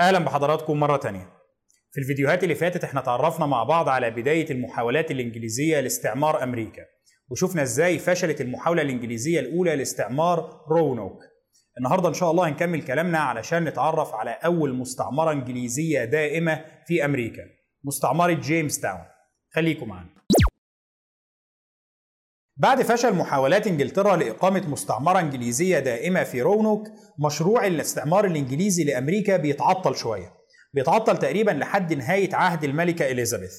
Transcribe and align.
أهلا 0.00 0.18
بحضراتكم 0.18 0.80
مرة 0.80 0.96
تانية. 0.96 1.28
في 1.92 2.00
الفيديوهات 2.00 2.42
اللي 2.44 2.54
فاتت 2.54 2.84
إحنا 2.84 3.00
تعرفنا 3.00 3.46
مع 3.46 3.64
بعض 3.64 3.88
على 3.88 4.10
بداية 4.10 4.50
المحاولات 4.50 5.10
الإنجليزية 5.10 5.80
لاستعمار 5.80 6.42
أمريكا 6.42 6.82
وشفنا 7.30 7.62
إزاي 7.62 7.98
فشلت 7.98 8.40
المحاولة 8.40 8.82
الإنجليزية 8.82 9.40
الأولى 9.40 9.76
لاستعمار 9.76 10.64
رونوك. 10.70 11.18
النهارده 11.78 12.08
إن 12.08 12.14
شاء 12.14 12.30
الله 12.30 12.48
هنكمل 12.48 12.82
كلامنا 12.82 13.18
علشان 13.18 13.64
نتعرف 13.64 14.14
على 14.14 14.30
أول 14.30 14.74
مستعمرة 14.74 15.32
إنجليزية 15.32 16.04
دائمة 16.04 16.64
في 16.86 17.04
أمريكا 17.04 17.42
مستعمرة 17.84 18.32
جيمس 18.32 18.80
تاون. 18.80 19.04
خليكم 19.54 19.88
معانا. 19.88 20.08
بعد 22.56 22.82
فشل 22.82 23.14
محاولات 23.14 23.66
انجلترا 23.66 24.16
لإقامة 24.16 24.68
مستعمرة 24.68 25.20
إنجليزية 25.20 25.78
دائمة 25.78 26.22
في 26.22 26.42
رونوك 26.42 26.88
مشروع 27.18 27.66
الاستعمار 27.66 28.24
الإنجليزي 28.24 28.84
لأمريكا 28.84 29.36
بيتعطل 29.36 29.96
شوية 29.96 30.34
بيتعطل 30.74 31.16
تقريبا 31.16 31.50
لحد 31.50 31.92
نهاية 31.92 32.34
عهد 32.34 32.64
الملكة 32.64 33.10
إليزابيث 33.10 33.52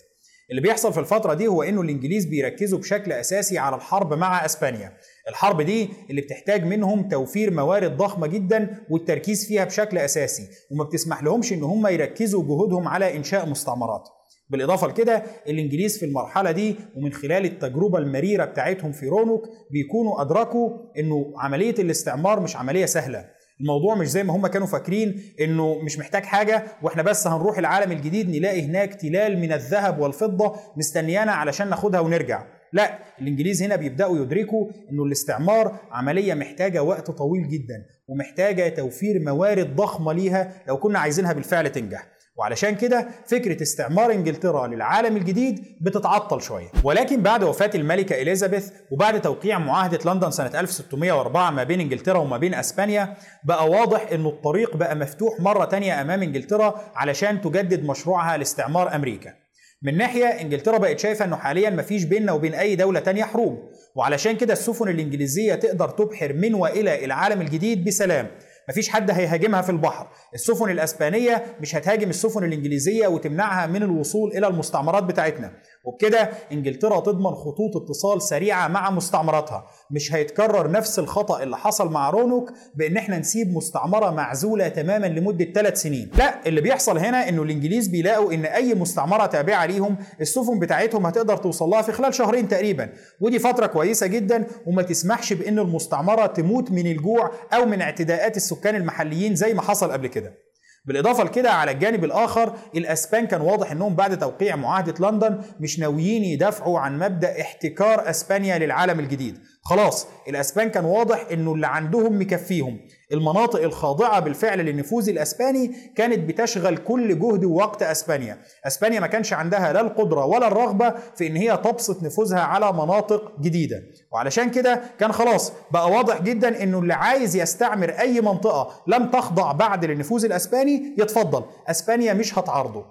اللي 0.51 0.61
بيحصل 0.61 0.93
في 0.93 0.99
الفترة 0.99 1.33
دي 1.33 1.47
هو 1.47 1.63
إنه 1.63 1.81
الإنجليز 1.81 2.25
بيركزوا 2.25 2.79
بشكل 2.79 3.11
أساسي 3.11 3.57
على 3.57 3.75
الحرب 3.75 4.13
مع 4.13 4.45
إسبانيا. 4.45 4.97
الحرب 5.29 5.61
دي 5.61 5.89
اللي 6.09 6.21
بتحتاج 6.21 6.63
منهم 6.65 7.09
توفير 7.09 7.51
موارد 7.53 7.97
ضخمة 7.97 8.27
جدا 8.27 8.85
والتركيز 8.89 9.47
فيها 9.47 9.65
بشكل 9.65 9.97
أساسي 9.97 10.47
وما 10.71 10.83
بتسمح 10.83 11.23
لهمش 11.23 11.53
إن 11.53 11.63
هم 11.63 11.87
يركزوا 11.87 12.43
جهودهم 12.43 12.87
على 12.87 13.15
إنشاء 13.17 13.49
مستعمرات. 13.49 14.07
بالإضافة 14.49 14.87
لكده 14.87 15.23
الإنجليز 15.47 15.99
في 15.99 16.05
المرحلة 16.05 16.51
دي 16.51 16.75
ومن 16.95 17.13
خلال 17.13 17.45
التجربة 17.45 17.97
المريرة 17.99 18.45
بتاعتهم 18.45 18.91
في 18.91 19.07
رونوك 19.07 19.49
بيكونوا 19.71 20.21
أدركوا 20.21 20.69
إنه 20.99 21.33
عملية 21.37 21.75
الاستعمار 21.79 22.39
مش 22.39 22.55
عملية 22.55 22.85
سهلة. 22.85 23.25
الموضوع 23.61 23.95
مش 23.95 24.07
زي 24.07 24.23
ما 24.23 24.35
هم 24.35 24.47
كانوا 24.47 24.67
فاكرين 24.67 25.21
إنه 25.41 25.79
مش 25.79 25.99
محتاج 25.99 26.23
حاجة 26.23 26.63
وإحنا 26.83 27.03
بس 27.03 27.27
هنروح 27.27 27.57
العالم 27.57 27.91
الجديد 27.91 28.29
نلاقي 28.29 28.61
هناك 28.61 28.93
تلال 28.93 29.39
من 29.39 29.51
الذهب 29.53 29.99
والفضة 29.99 30.55
مستنيانا 30.77 31.31
علشان 31.31 31.69
ناخدها 31.69 31.99
ونرجع. 31.99 32.45
لا 32.73 32.99
الإنجليز 33.21 33.63
هنا 33.63 33.75
بيبدأوا 33.75 34.17
يدركوا 34.17 34.67
إنه 34.91 35.03
الاستعمار 35.03 35.79
عملية 35.91 36.33
محتاجة 36.33 36.83
وقت 36.83 37.11
طويل 37.11 37.47
جدا 37.49 37.85
ومحتاجة 38.07 38.69
توفير 38.69 39.19
موارد 39.19 39.75
ضخمة 39.75 40.13
ليها 40.13 40.53
لو 40.67 40.77
كنا 40.77 40.99
عايزينها 40.99 41.33
بالفعل 41.33 41.71
تنجح. 41.71 42.07
وعلشان 42.37 42.75
كده 42.75 43.07
فكرة 43.27 43.61
استعمار 43.63 44.11
انجلترا 44.11 44.67
للعالم 44.67 45.17
الجديد 45.17 45.77
بتتعطل 45.81 46.41
شوية. 46.41 46.67
ولكن 46.83 47.21
بعد 47.21 47.43
وفاة 47.43 47.71
الملكة 47.75 48.21
إليزابيث 48.21 48.69
وبعد 48.91 49.21
توقيع 49.21 49.59
معاهدة 49.59 49.99
لندن 50.13 50.31
سنة 50.31 50.59
1604 50.59 51.51
ما 51.51 51.63
بين 51.63 51.79
انجلترا 51.79 52.17
وما 52.19 52.37
بين 52.37 52.53
أسبانيا 52.53 53.15
بقى 53.43 53.69
واضح 53.69 54.07
إنه 54.11 54.29
الطريق 54.29 54.77
بقى 54.77 54.95
مفتوح 54.95 55.39
مرة 55.39 55.65
تانية 55.65 56.01
أمام 56.01 56.21
انجلترا 56.23 56.81
علشان 56.95 57.41
تجدد 57.41 57.83
مشروعها 57.85 58.37
لاستعمار 58.37 58.95
أمريكا. 58.95 59.33
من 59.81 59.97
ناحية 59.97 60.25
انجلترا 60.25 60.77
بقت 60.77 60.99
شايفة 60.99 61.25
إنه 61.25 61.35
حاليا 61.35 61.69
مفيش 61.69 62.03
بيننا 62.03 62.31
وبين 62.31 62.53
أي 62.53 62.75
دولة 62.75 62.99
تانية 62.99 63.23
حروب 63.23 63.59
وعلشان 63.95 64.37
كده 64.37 64.53
السفن 64.53 64.87
الإنجليزية 64.89 65.55
تقدر 65.55 65.89
تبحر 65.89 66.33
من 66.33 66.53
وإلى 66.53 67.05
العالم 67.05 67.41
الجديد 67.41 67.85
بسلام. 67.85 68.27
مفيش 68.69 68.89
حد 68.89 69.11
هيهاجمها 69.11 69.61
في 69.61 69.69
البحر. 69.69 70.07
السفن 70.33 70.69
الأسبانية 70.69 71.43
مش 71.61 71.75
هتهاجم 71.75 72.09
السفن 72.09 72.43
الإنجليزية 72.43 73.07
وتمنعها 73.07 73.67
من 73.67 73.83
الوصول 73.83 74.31
إلى 74.31 74.47
المستعمرات 74.47 75.03
بتاعتنا. 75.03 75.53
وبكده 75.85 76.29
انجلترا 76.51 76.99
تضمن 76.99 77.31
خطوط 77.35 77.75
اتصال 77.77 78.21
سريعة 78.21 78.67
مع 78.67 78.89
مستعمراتها. 78.91 79.65
مش 79.91 80.13
هيتكرر 80.13 80.71
نفس 80.71 80.99
الخطأ 80.99 81.43
اللي 81.43 81.57
حصل 81.57 81.91
مع 81.91 82.09
رونوك 82.09 82.51
بإن 82.75 82.97
إحنا 82.97 83.19
نسيب 83.19 83.53
مستعمرة 83.53 84.09
معزولة 84.09 84.67
تماما 84.67 85.05
لمدة 85.07 85.45
ثلاث 85.45 85.81
سنين. 85.81 86.11
لا 86.17 86.47
اللي 86.47 86.61
بيحصل 86.61 86.97
هنا 86.97 87.29
إنه 87.29 87.41
الإنجليز 87.43 87.87
بيلاقوا 87.87 88.33
إن 88.33 88.45
أي 88.45 88.73
مستعمرة 88.73 89.25
تابعة 89.25 89.65
ليهم 89.65 89.97
السفن 90.21 90.59
بتاعتهم 90.59 91.05
هتقدر 91.05 91.37
توصل 91.37 91.69
لها 91.69 91.81
في 91.81 91.91
خلال 91.91 92.13
شهرين 92.13 92.47
تقريبا. 92.47 92.89
ودي 93.21 93.39
فترة 93.39 93.65
كويسة 93.65 94.07
جدا 94.07 94.47
وما 94.65 94.81
تسمحش 94.81 95.33
بان 95.33 95.59
المستعمرة 95.59 96.25
تموت 96.25 96.71
من 96.71 96.87
الجوع 96.87 97.31
أو 97.53 97.65
من 97.65 97.81
اعتداءات 97.81 98.37
السكان 98.37 98.75
المحليين 98.75 99.35
زي 99.35 99.53
ما 99.53 99.61
حصل 99.61 99.91
قبل 99.91 100.07
كده. 100.07 100.44
بالإضافة 100.85 101.23
لكده 101.23 101.51
على 101.51 101.71
الجانب 101.71 102.03
الآخر 102.03 102.53
الأسبان 102.75 103.27
كان 103.27 103.41
واضح 103.41 103.71
إنهم 103.71 103.95
بعد 103.95 104.19
توقيع 104.19 104.55
معاهدة 104.55 105.09
لندن 105.11 105.41
مش 105.59 105.79
ناويين 105.79 106.23
يدافعوا 106.23 106.79
عن 106.79 106.99
مبدأ 106.99 107.41
احتكار 107.41 108.09
أسبانيا 108.09 108.57
للعالم 108.57 108.99
الجديد. 108.99 109.39
خلاص 109.67 110.07
الأسبان 110.29 110.69
كان 110.69 110.85
واضح 110.85 111.25
إنه 111.31 111.53
اللي 111.53 111.67
عندهم 111.67 112.21
مكفيهم. 112.21 112.79
المناطق 113.11 113.61
الخاضعة 113.63 114.19
بالفعل 114.19 114.59
للنفوذ 114.59 115.09
الأسباني 115.09 115.71
كانت 115.95 116.19
بتشغل 116.19 116.77
كل 116.77 117.19
جهد 117.19 117.43
ووقت 117.43 117.83
أسبانيا. 117.83 118.37
أسبانيا 118.67 118.99
ما 118.99 119.07
كانش 119.07 119.33
عندها 119.33 119.73
لا 119.73 119.81
القدرة 119.81 120.25
ولا 120.25 120.47
الرغبة 120.47 120.93
في 121.15 121.27
إن 121.27 121.35
هي 121.35 121.57
تبسط 121.57 122.03
نفوذها 122.03 122.39
على 122.39 122.73
مناطق 122.73 123.39
جديدة. 123.41 123.83
وعلشان 124.11 124.51
كده 124.51 124.81
كان 124.99 125.11
خلاص 125.11 125.51
بقى 125.71 125.91
واضح 125.91 126.21
جدا 126.21 126.63
إنه 126.63 126.79
اللي 126.79 126.93
عايز 126.93 127.35
يستعمر 127.35 127.89
أي 127.89 128.21
منطقة 128.21 128.69
لم 128.87 129.09
تخضع 129.09 129.51
بعد 129.51 129.85
للنفوذ 129.85 130.25
الأسباني 130.25 130.95
يتفضل. 130.97 131.43
أسبانيا 131.67 132.13
مش 132.13 132.39
هتعارضه. 132.39 132.85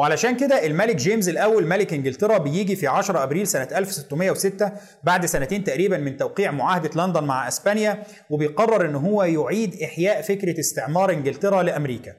وعلشان 0.00 0.36
كده 0.36 0.66
الملك 0.66 0.96
جيمس 0.96 1.28
الأول 1.28 1.66
ملك 1.66 1.92
انجلترا 1.92 2.38
بيجي 2.38 2.76
في 2.76 2.86
10 2.86 3.22
أبريل 3.22 3.46
سنة 3.46 3.68
1606 3.76 4.72
بعد 5.04 5.26
سنتين 5.26 5.64
تقريبا 5.64 5.98
من 5.98 6.16
توقيع 6.16 6.50
معاهدة 6.50 6.90
لندن 7.06 7.24
مع 7.24 7.48
إسبانيا 7.48 8.02
وبيقرر 8.30 8.84
إن 8.84 8.94
هو 8.94 9.22
يعيد 9.22 9.82
إحياء 9.82 10.22
فكرة 10.22 10.60
استعمار 10.60 11.10
انجلترا 11.12 11.62
لأمريكا. 11.62 12.12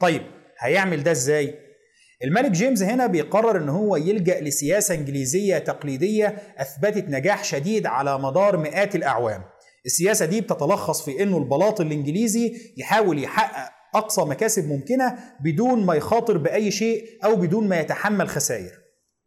طيب 0.00 0.22
هيعمل 0.60 1.02
ده 1.02 1.10
إزاي؟ 1.10 1.54
الملك 2.24 2.50
جيمس 2.50 2.82
هنا 2.82 3.06
بيقرر 3.06 3.56
إن 3.56 3.68
هو 3.68 3.96
يلجأ 3.96 4.40
لسياسة 4.40 4.94
إنجليزية 4.94 5.58
تقليدية 5.58 6.36
أثبتت 6.58 7.04
نجاح 7.08 7.44
شديد 7.44 7.86
على 7.86 8.18
مدار 8.18 8.56
مئات 8.56 8.94
الأعوام. 8.96 9.42
السياسة 9.86 10.26
دي 10.26 10.40
بتتلخص 10.40 11.04
في 11.04 11.22
إنه 11.22 11.38
البلاط 11.38 11.80
الإنجليزي 11.80 12.72
يحاول 12.76 13.22
يحقق 13.22 13.77
أقصى 13.94 14.24
مكاسب 14.24 14.68
ممكنة 14.68 15.18
بدون 15.40 15.86
ما 15.86 15.94
يخاطر 15.94 16.38
بأي 16.38 16.70
شيء 16.70 17.04
أو 17.24 17.36
بدون 17.36 17.68
ما 17.68 17.80
يتحمل 17.80 18.28
خسائر. 18.28 18.72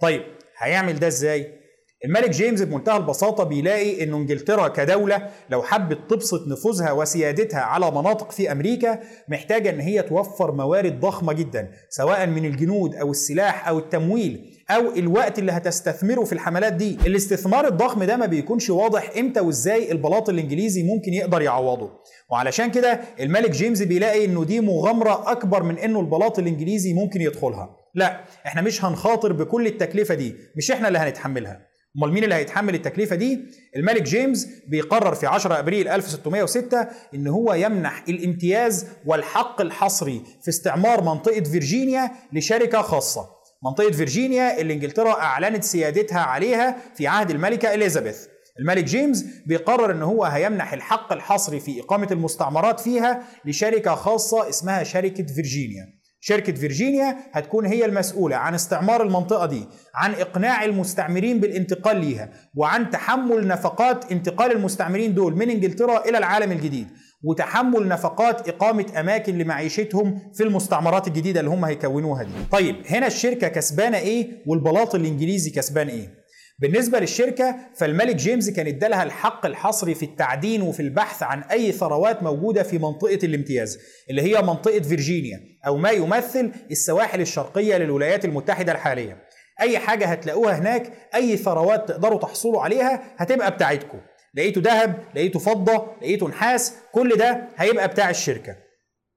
طيب 0.02 0.22
هيعمل 0.58 1.00
ده 1.00 1.08
إزاي؟ 1.08 1.61
الملك 2.06 2.30
جيمس 2.30 2.62
بمنتهى 2.62 2.98
البساطة 2.98 3.44
بيلاقي 3.44 4.04
إن 4.04 4.14
إنجلترا 4.14 4.68
كدولة 4.68 5.30
لو 5.50 5.64
حبت 5.64 6.00
تبسط 6.10 6.48
نفوذها 6.48 6.92
وسيادتها 6.92 7.60
على 7.60 7.92
مناطق 7.92 8.32
في 8.32 8.52
أمريكا 8.52 9.00
محتاجة 9.28 9.70
إن 9.70 9.80
هي 9.80 10.02
توفر 10.02 10.52
موارد 10.52 11.00
ضخمة 11.00 11.34
جدا 11.34 11.72
سواء 11.90 12.28
من 12.28 12.46
الجنود 12.46 12.96
أو 12.96 13.12
السلاح 13.12 13.68
أو 13.68 13.80
التمويل 13.80 14.58
أو 14.70 14.82
الوقت 14.96 15.40
اللي 15.40 15.52
هتستثمره 15.52 16.24
في 16.24 16.34
الحملات 16.34 16.74
دي. 16.74 16.98
الاستثمار 17.06 17.68
الضخم 17.68 18.04
ده 18.04 18.18
ما 18.18 18.26
بيكونش 18.26 18.70
واضح 18.70 19.12
إمتى 19.18 19.40
وإزاي 19.40 19.92
البلاط 19.92 20.30
الإنجليزي 20.30 20.84
ممكن 20.84 21.14
يقدر 21.14 21.42
يعوضه. 21.42 21.92
وعلشان 22.32 22.72
كده 22.72 23.00
الملك 23.20 23.50
جيمس 23.52 23.82
بيلاقي 23.82 24.26
إنه 24.26 24.44
دي 24.46 24.60
مغامرة 24.60 25.32
أكبر 25.32 25.64
من 25.64 25.78
إنه 25.78 26.00
البلاط 26.00 26.40
الإنجليزي 26.40 26.94
ممكن 26.94 27.22
يدخلها. 27.22 27.76
لا 27.96 28.22
إحنا 28.46 28.62
مش 28.62 28.86
هنخاطر 28.86 29.34
بكل 29.34 29.68
التكلفة 29.68 30.16
دي 30.16 30.36
مش 30.58 30.72
إحنا 30.72 30.88
اللي 30.88 31.00
هنتحملها. 31.00 31.71
امال 31.98 32.14
مين 32.14 32.24
اللي 32.24 32.36
هيتحمل 32.36 32.76
التكلفة 32.76 33.16
دي؟ 33.16 33.40
الملك 33.76 34.02
جيمس 34.02 34.48
بيقرر 34.68 35.16
في 35.16 35.28
10 35.28 35.60
أبريل 35.60 35.88
1606 35.88 36.88
إن 37.16 37.28
هو 37.28 37.54
يمنح 37.54 38.04
الامتياز 38.10 38.86
والحق 39.06 39.62
الحصري 39.62 40.22
في 40.42 40.50
استعمار 40.50 41.04
منطقة 41.04 41.44
فيرجينيا 41.44 42.12
لشركة 42.34 42.82
خاصة. 42.82 43.30
منطقة 43.64 43.92
فيرجينيا 43.92 44.62
اللي 44.62 44.74
إنجلترا 44.74 45.12
أعلنت 45.14 45.64
سيادتها 45.64 46.20
عليها 46.20 46.78
في 46.96 47.08
عهد 47.08 47.32
الملكة 47.32 47.74
إليزابيث. 47.74 48.26
الملك 48.60 48.84
جيمس 48.84 49.26
بيقرر 49.46 49.92
إن 49.92 50.02
هو 50.02 50.24
هيمنح 50.24 50.74
الحق 50.74 51.14
الحصري 51.14 51.60
في 51.60 51.80
إقامة 51.82 52.08
المستعمرات 52.12 52.80
فيها 52.80 53.24
لشركة 53.46 53.96
خاصة 53.96 54.50
اسمها 54.50 54.84
شركة 54.84 55.26
فيرجينيا. 55.26 56.01
شركة 56.24 56.54
فيرجينيا 56.54 57.18
هتكون 57.32 57.66
هي 57.66 57.86
المسؤولة 57.86 58.36
عن 58.36 58.54
استعمار 58.54 59.04
المنطقة 59.04 59.46
دي 59.46 59.66
عن 59.96 60.14
إقناع 60.14 60.64
المستعمرين 60.66 61.40
بالانتقال 61.40 61.98
ليها 61.98 62.30
وعن 62.56 62.90
تحمل 62.90 63.48
نفقات 63.48 64.12
انتقال 64.12 64.52
المستعمرين 64.52 65.14
دول 65.14 65.36
من 65.36 65.50
إنجلترا 65.50 66.06
إلى 66.10 66.18
العالم 66.18 66.52
الجديد 66.52 66.88
وتحمل 67.24 67.88
نفقات 67.88 68.50
إقامة 68.50 68.86
أماكن 69.00 69.38
لمعيشتهم 69.38 70.20
في 70.34 70.44
المستعمرات 70.44 71.08
الجديدة 71.08 71.40
اللي 71.40 71.52
هم 71.52 71.66
هيكونوها 71.66 72.24
دي. 72.24 72.32
طيب 72.52 72.76
هنا 72.90 73.08
الشركة 73.08 73.48
كسبانة 73.48 73.98
إيه؟ 73.98 74.28
والبلاط 74.48 74.96
الإنجليزي 74.96 75.50
كسبان 75.52 75.88
إيه؟ 75.88 76.21
بالنسبة 76.62 77.00
للشركة 77.00 77.56
فالملك 77.76 78.16
جيمس 78.16 78.50
كان 78.50 78.68
ادالها 78.68 79.04
الحق 79.04 79.46
الحصري 79.46 79.96
في 79.96 80.06
التعدين 80.06 80.62
وفي 80.62 80.80
البحث 80.80 81.24
عن 81.24 81.42
أي 81.44 81.72
ثروات 81.72 82.24
موجودة 82.24 82.64
في 82.64 82.78
منطقة 82.78 83.20
الامتياز 83.24 83.80
اللي 84.10 84.22
هي 84.22 84.42
منطقة 84.42 84.80
فيرجينيا 84.80 85.40
أو 85.68 85.78
ما 85.78 85.90
يمثل 85.92 86.52
السواحل 86.72 87.22
الشرقية 87.22 87.78
للولايات 87.78 88.26
المتحدة 88.26 88.72
الحالية. 88.72 89.18
أي 89.62 89.80
حاجة 89.80 90.06
هتلاقوها 90.06 90.58
هناك 90.60 90.94
أي 91.16 91.38
ثروات 91.38 91.90
تقدروا 91.90 92.20
تحصلوا 92.20 92.62
عليها 92.62 93.02
هتبقى 93.18 93.52
بتاعتكم. 93.52 94.00
لقيتوا 94.36 94.62
ذهب 94.62 95.04
لقيتوا 95.16 95.42
فضة 95.42 95.86
لقيتوا 96.02 96.30
نحاس 96.30 96.74
كل 96.94 97.16
ده 97.18 97.48
هيبقى 97.58 97.88
بتاع 97.88 98.10
الشركة. 98.10 98.56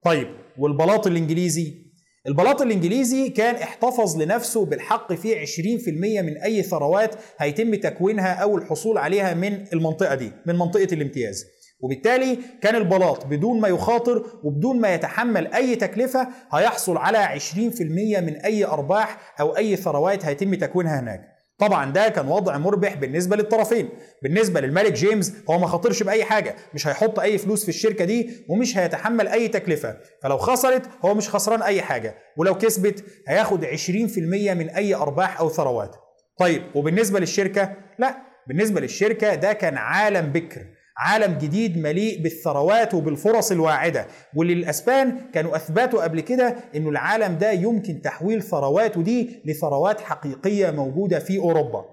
طيب 0.04 0.28
والبلاط 0.58 1.06
الإنجليزي؟ 1.06 1.83
البلاط 2.26 2.62
الإنجليزي 2.62 3.28
كان 3.28 3.54
احتفظ 3.54 4.22
لنفسه 4.22 4.64
بالحق 4.66 5.12
في 5.12 5.46
20% 5.46 6.22
من 6.22 6.36
أي 6.36 6.62
ثروات 6.62 7.14
هيتم 7.38 7.74
تكوينها 7.74 8.32
أو 8.34 8.58
الحصول 8.58 8.98
عليها 8.98 9.34
من 9.34 9.64
المنطقة 9.72 10.14
دي 10.14 10.32
من 10.46 10.58
منطقة 10.58 10.88
الامتياز. 10.92 11.44
وبالتالي 11.80 12.38
كان 12.62 12.74
البلاط 12.74 13.26
بدون 13.26 13.60
ما 13.60 13.68
يخاطر 13.68 14.26
وبدون 14.44 14.80
ما 14.80 14.94
يتحمل 14.94 15.54
أي 15.54 15.76
تكلفة 15.76 16.28
هيحصل 16.52 16.96
على 16.96 17.18
20% 17.40 17.80
من 18.20 18.36
أي 18.36 18.64
أرباح 18.64 19.34
أو 19.40 19.56
أي 19.56 19.76
ثروات 19.76 20.24
هيتم 20.24 20.54
تكوينها 20.54 21.00
هناك. 21.00 21.33
طبعا 21.58 21.92
ده 21.92 22.08
كان 22.08 22.28
وضع 22.28 22.58
مربح 22.58 22.94
بالنسبة 22.94 23.36
للطرفين. 23.36 23.88
بالنسبة 24.22 24.60
للملك 24.60 24.92
جيمس 24.92 25.32
هو 25.50 25.58
ما 25.58 25.66
خاطرش 25.66 26.02
بأي 26.02 26.24
حاجة 26.24 26.56
مش 26.74 26.86
هيحط 26.86 27.20
أي 27.20 27.38
فلوس 27.38 27.62
في 27.62 27.68
الشركة 27.68 28.04
دي 28.04 28.46
ومش 28.48 28.78
هيتحمل 28.78 29.28
أي 29.28 29.48
تكلفة. 29.48 29.96
فلو 30.22 30.38
خسرت 30.38 30.82
هو 31.04 31.14
مش 31.14 31.28
خسران 31.28 31.62
أي 31.62 31.82
حاجة. 31.82 32.14
ولو 32.36 32.58
كسبت 32.58 33.04
هياخد 33.28 33.64
20% 33.64 34.18
من 34.54 34.68
أي 34.70 34.94
أرباح 34.94 35.40
أو 35.40 35.48
ثروات. 35.48 35.96
طيب 36.38 36.62
وبالنسبة 36.74 37.20
للشركة؟ 37.20 37.76
لا. 37.98 38.16
بالنسبة 38.48 38.80
للشركة 38.80 39.34
ده 39.34 39.52
كان 39.52 39.76
عالم 39.76 40.32
بكر. 40.32 40.60
عالم 40.96 41.38
جديد 41.38 41.78
مليء 41.78 42.22
بالثروات 42.22 42.94
وبالفرص 42.94 43.50
الواعدة. 43.52 44.06
واللي 44.36 44.52
الاسبان 44.52 45.30
كانوا 45.32 45.56
أثبتوا 45.56 46.02
قبل 46.04 46.20
كده 46.20 46.56
إنه 46.76 46.88
العالم 46.88 47.38
ده 47.38 47.50
يمكن 47.52 48.00
تحويل 48.02 48.42
ثرواته 48.42 49.02
دي 49.02 49.42
لثروات 49.44 50.00
حقيقية 50.00 50.70
موجودة 50.70 51.18
في 51.18 51.38
أوروبا. 51.38 51.84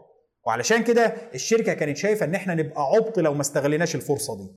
وعلشان 0.48 0.84
كده 0.84 1.14
الشركة 1.36 1.74
كانت 1.74 1.98
شايفة 1.98 2.26
إن 2.26 2.36
إحنا 2.36 2.56
نبقى 2.56 2.82
عبط 2.82 3.20
لو 3.20 3.34
ما 3.34 3.42
استغليناش 3.42 3.96
الفرصة 3.96 4.38
دي. 4.38 4.56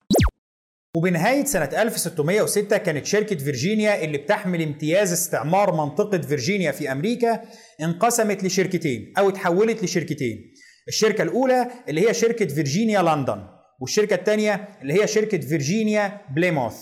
وبنهاية 0.96 1.44
سنة 1.44 1.64
1606 1.82 2.76
كانت 2.76 3.06
شركة 3.06 3.36
فيرجينيا 3.36 4.04
اللي 4.04 4.18
بتحمل 4.18 4.62
امتياز 4.62 5.12
استعمار 5.12 5.74
منطقة 5.74 6.18
فيرجينيا 6.18 6.72
في 6.72 6.92
أمريكا 6.92 7.40
انقسمت 7.80 8.44
لشركتين 8.44 9.12
أو 9.18 9.28
اتحولت 9.28 9.84
لشركتين. 9.84 10.52
الشركة 10.88 11.22
الأولى 11.22 11.70
اللي 11.88 12.08
هي 12.08 12.14
شركة 12.14 12.46
فيرجينيا 12.46 13.02
لندن. 13.02 13.46
والشركة 13.84 14.14
الثانية 14.14 14.68
اللي 14.82 15.02
هي 15.02 15.06
شركة 15.06 15.38
فيرجينيا 15.38 16.20
بليموث 16.30 16.74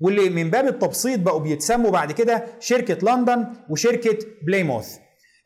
واللي 0.00 0.30
من 0.30 0.50
باب 0.50 0.66
التبسيط 0.68 1.20
بقوا 1.20 1.40
بيتسموا 1.40 1.90
بعد 1.90 2.12
كده 2.12 2.44
شركة 2.60 3.12
لندن 3.12 3.46
وشركة 3.70 4.18
بليموث. 4.46 4.88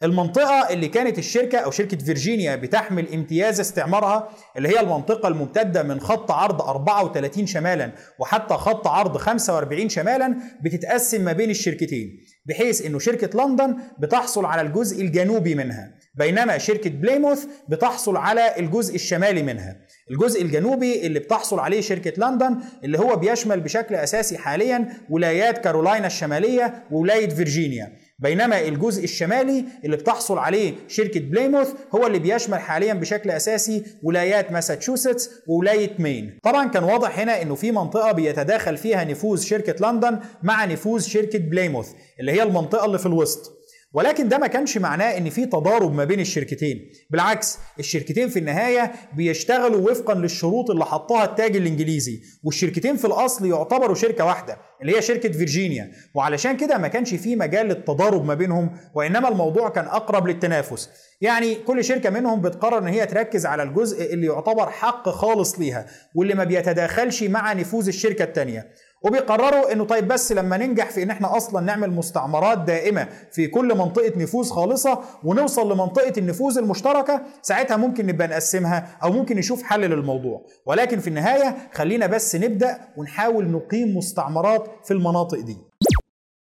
المنطقة 0.02 0.68
اللي 0.70 0.88
كانت 0.88 1.18
الشركة 1.18 1.58
أو 1.58 1.70
شركة 1.70 1.96
فيرجينيا 1.96 2.56
بتحمل 2.56 3.14
امتياز 3.14 3.60
استعمارها 3.60 4.28
اللي 4.56 4.68
هي 4.68 4.80
المنطقة 4.80 5.28
الممتدة 5.28 5.82
من 5.82 6.00
خط 6.00 6.30
عرض 6.30 6.62
34 6.62 7.46
شمالا 7.46 7.92
وحتى 8.18 8.54
خط 8.54 8.86
عرض 8.86 9.16
45 9.16 9.88
شمالا 9.88 10.36
بتتقسم 10.64 11.24
ما 11.24 11.32
بين 11.32 11.50
الشركتين. 11.50 12.20
بحيث 12.46 12.86
إنه 12.86 12.98
شركة 12.98 13.44
لندن 13.46 13.76
بتحصل 13.98 14.44
على 14.44 14.60
الجزء 14.62 15.02
الجنوبي 15.02 15.54
منها 15.54 15.94
بينما 16.14 16.58
شركة 16.58 16.90
بليموث 16.90 17.46
بتحصل 17.68 18.16
على 18.16 18.56
الجزء 18.58 18.94
الشمالي 18.94 19.42
منها. 19.42 19.76
الجزء 20.10 20.42
الجنوبي 20.42 21.06
اللي 21.06 21.18
بتحصل 21.18 21.58
عليه 21.58 21.80
شركة 21.80 22.12
لندن 22.16 22.58
اللي 22.84 22.98
هو 22.98 23.16
بيشمل 23.16 23.60
بشكل 23.60 23.94
أساسي 23.94 24.38
حاليا 24.38 24.88
ولايات 25.10 25.58
كارولاينا 25.58 26.06
الشمالية 26.06 26.84
وولاية 26.90 27.28
فيرجينيا. 27.28 27.92
بينما 28.20 28.60
الجزء 28.60 29.04
الشمالي 29.04 29.64
اللي 29.84 29.96
بتحصل 29.96 30.38
عليه 30.38 30.74
شركة 30.88 31.20
بليموث 31.20 31.68
هو 31.94 32.06
اللي 32.06 32.18
بيشمل 32.18 32.58
حاليا 32.58 32.94
بشكل 32.94 33.30
أساسي 33.30 33.82
ولايات 34.02 34.52
ماساتشوستس 34.52 35.30
وولاية 35.46 35.90
مين. 35.98 36.38
طبعا 36.42 36.68
كان 36.68 36.84
واضح 36.84 37.18
هنا 37.18 37.42
إنه 37.42 37.54
في 37.54 37.72
منطقة 37.72 38.12
بيتداخل 38.12 38.76
فيها 38.76 39.04
نفوذ 39.04 39.40
شركة 39.42 39.90
لندن 39.90 40.18
مع 40.42 40.64
نفوذ 40.64 41.00
شركة 41.00 41.38
بليموث 41.38 41.88
اللي 42.20 42.32
هي 42.32 42.42
المنطقة 42.42 42.84
اللي 42.86 42.98
في 42.98 43.06
الوسط. 43.06 43.59
ولكن 43.92 44.28
ده 44.28 44.38
ما 44.38 44.46
كانش 44.46 44.78
معناه 44.78 45.18
إن 45.18 45.30
في 45.30 45.46
تضارب 45.46 45.94
ما 45.94 46.04
بين 46.04 46.20
الشركتين. 46.20 46.90
بالعكس 47.10 47.58
الشركتين 47.78 48.28
في 48.28 48.38
النهاية 48.38 48.92
بيشتغلوا 49.16 49.90
وفقا 49.90 50.14
للشروط 50.14 50.70
اللي 50.70 50.84
حطها 50.84 51.24
التاج 51.24 51.56
الإنجليزي 51.56 52.20
والشركتين 52.44 52.96
في 52.96 53.04
الأصل 53.04 53.46
يعتبروا 53.46 53.94
شركة 53.94 54.24
واحدة 54.24 54.58
اللي 54.82 54.96
هي 54.96 55.02
شركة 55.02 55.32
فيرجينيا. 55.32 55.90
وعلشان 56.14 56.56
كده 56.56 56.78
ما 56.78 56.88
كانش 56.88 57.14
في 57.14 57.36
مجال 57.36 57.66
للتضارب 57.66 58.24
ما 58.24 58.34
بينهم 58.34 58.70
وإنما 58.94 59.28
الموضوع 59.28 59.68
كان 59.68 59.84
أقرب 59.84 60.26
للتنافس. 60.26 60.88
يعني 61.20 61.54
كل 61.54 61.84
شركة 61.84 62.10
منهم 62.10 62.40
بتقرر 62.40 62.78
إن 62.78 62.86
هي 62.86 63.06
تركز 63.06 63.46
على 63.46 63.62
الجزء 63.62 64.14
اللي 64.14 64.26
يعتبر 64.26 64.70
حق 64.70 65.08
خالص 65.08 65.58
ليها 65.58 65.86
واللي 66.14 66.34
ما 66.34 66.44
بيتداخلش 66.44 67.22
مع 67.22 67.52
نفوذ 67.52 67.88
الشركة 67.88 68.22
الثانية 68.24 68.68
وبيقرروا 69.02 69.72
إنه 69.72 69.84
طيب 69.84 70.08
بس 70.08 70.32
لما 70.32 70.56
ننجح 70.56 70.90
في 70.90 71.02
إن 71.02 71.10
إحنا 71.10 71.36
أصلا 71.36 71.60
نعمل 71.60 71.90
مستعمرات 71.90 72.58
دائمة 72.58 73.08
في 73.32 73.46
كل 73.46 73.74
منطقة 73.78 74.12
نفوذ 74.16 74.48
خالصة 74.50 75.00
ونوصل 75.24 75.72
لمنطقة 75.72 76.12
النفوذ 76.18 76.58
المشتركة 76.58 77.22
ساعتها 77.42 77.76
ممكن 77.76 78.06
نبقى 78.06 78.28
نقسمها 78.28 78.98
أو 79.02 79.12
ممكن 79.12 79.36
نشوف 79.36 79.62
حل 79.62 79.80
للموضوع. 79.80 80.46
ولكن 80.66 80.98
في 81.00 81.08
النهاية 81.08 81.56
خلينا 81.74 82.06
بس 82.06 82.36
نبدأ 82.36 82.78
ونحاول 82.96 83.50
نقيم 83.50 83.96
مستعمرات 83.96 84.70
في 84.84 84.90
المناطق 84.90 85.40
دي. 85.40 85.56